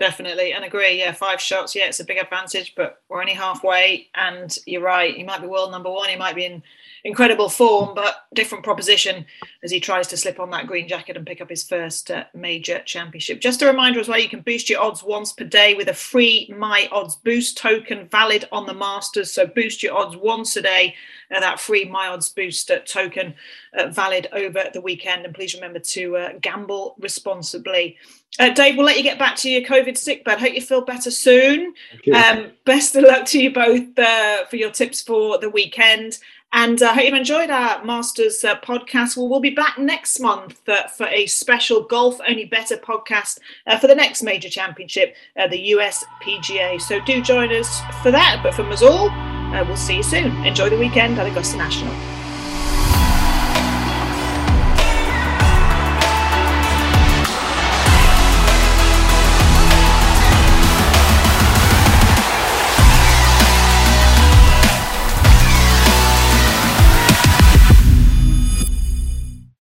Definitely, 0.00 0.54
and 0.54 0.64
agree. 0.64 0.98
Yeah, 0.98 1.12
five 1.12 1.42
shots. 1.42 1.76
Yeah, 1.76 1.84
it's 1.84 2.00
a 2.00 2.06
big 2.06 2.16
advantage, 2.16 2.74
but 2.74 3.02
we're 3.10 3.20
only 3.20 3.34
halfway. 3.34 4.08
And 4.14 4.56
you're 4.64 4.80
right. 4.80 5.14
He 5.14 5.22
might 5.22 5.42
be 5.42 5.46
world 5.46 5.70
number 5.70 5.90
one. 5.90 6.08
He 6.08 6.16
might 6.16 6.34
be 6.34 6.46
in 6.46 6.62
incredible 7.04 7.50
form, 7.50 7.94
but 7.94 8.26
different 8.32 8.64
proposition 8.64 9.26
as 9.62 9.70
he 9.70 9.78
tries 9.78 10.06
to 10.06 10.16
slip 10.16 10.40
on 10.40 10.48
that 10.50 10.66
green 10.66 10.88
jacket 10.88 11.18
and 11.18 11.26
pick 11.26 11.42
up 11.42 11.50
his 11.50 11.64
first 11.64 12.10
uh, 12.10 12.24
major 12.34 12.80
championship. 12.86 13.42
Just 13.42 13.60
a 13.60 13.66
reminder 13.66 14.00
as 14.00 14.08
well, 14.08 14.18
you 14.18 14.28
can 14.30 14.40
boost 14.40 14.70
your 14.70 14.80
odds 14.80 15.02
once 15.02 15.32
per 15.32 15.44
day 15.44 15.74
with 15.74 15.88
a 15.88 15.94
free 15.94 16.50
My 16.56 16.88
Odds 16.90 17.16
Boost 17.16 17.58
token 17.58 18.08
valid 18.08 18.48
on 18.52 18.64
the 18.64 18.74
Masters. 18.74 19.30
So 19.30 19.46
boost 19.46 19.82
your 19.82 19.94
odds 19.94 20.16
once 20.16 20.56
a 20.56 20.62
day. 20.62 20.94
Uh, 21.34 21.40
that 21.40 21.60
free 21.60 21.84
My 21.84 22.08
Odds 22.08 22.30
Boost 22.30 22.70
uh, 22.70 22.78
token 22.86 23.34
uh, 23.76 23.88
valid 23.88 24.28
over 24.32 24.64
the 24.72 24.80
weekend. 24.80 25.26
And 25.26 25.34
please 25.34 25.54
remember 25.54 25.78
to 25.78 26.16
uh, 26.16 26.32
gamble 26.40 26.96
responsibly. 26.98 27.98
Uh, 28.38 28.50
Dave, 28.50 28.76
we'll 28.76 28.86
let 28.86 28.96
you 28.96 29.02
get 29.02 29.18
back 29.18 29.36
to 29.36 29.50
your 29.50 29.62
COVID 29.62 29.96
sick 29.96 30.24
bed. 30.24 30.38
Hope 30.38 30.54
you 30.54 30.60
feel 30.60 30.82
better 30.82 31.10
soon. 31.10 31.74
Um, 32.14 32.52
best 32.64 32.94
of 32.94 33.04
luck 33.04 33.26
to 33.26 33.42
you 33.42 33.52
both 33.52 33.98
uh, 33.98 34.44
for 34.46 34.56
your 34.56 34.70
tips 34.70 35.02
for 35.02 35.38
the 35.38 35.50
weekend. 35.50 36.18
And 36.52 36.82
I 36.82 36.90
uh, 36.90 36.94
hope 36.94 37.04
you've 37.04 37.14
enjoyed 37.14 37.50
our 37.50 37.84
Masters 37.84 38.42
uh, 38.42 38.58
podcast. 38.60 39.16
Well, 39.16 39.28
we'll 39.28 39.40
be 39.40 39.50
back 39.50 39.78
next 39.78 40.18
month 40.18 40.68
uh, 40.68 40.88
for 40.88 41.06
a 41.06 41.26
special 41.26 41.82
Golf 41.82 42.20
Only 42.28 42.44
Better 42.44 42.76
podcast 42.76 43.38
uh, 43.68 43.78
for 43.78 43.86
the 43.86 43.94
next 43.94 44.22
major 44.22 44.48
championship, 44.48 45.14
uh, 45.36 45.46
the 45.46 45.58
US 45.74 46.04
PGA. 46.22 46.80
So 46.80 47.00
do 47.00 47.22
join 47.22 47.52
us 47.54 47.80
for 48.02 48.10
that. 48.10 48.40
But 48.42 48.54
from 48.54 48.72
us 48.72 48.82
all, 48.82 49.10
uh, 49.10 49.64
we'll 49.64 49.76
see 49.76 49.96
you 49.96 50.02
soon. 50.02 50.44
Enjoy 50.44 50.68
the 50.68 50.78
weekend 50.78 51.20
at 51.20 51.26
Augusta 51.26 51.56
National. 51.56 52.19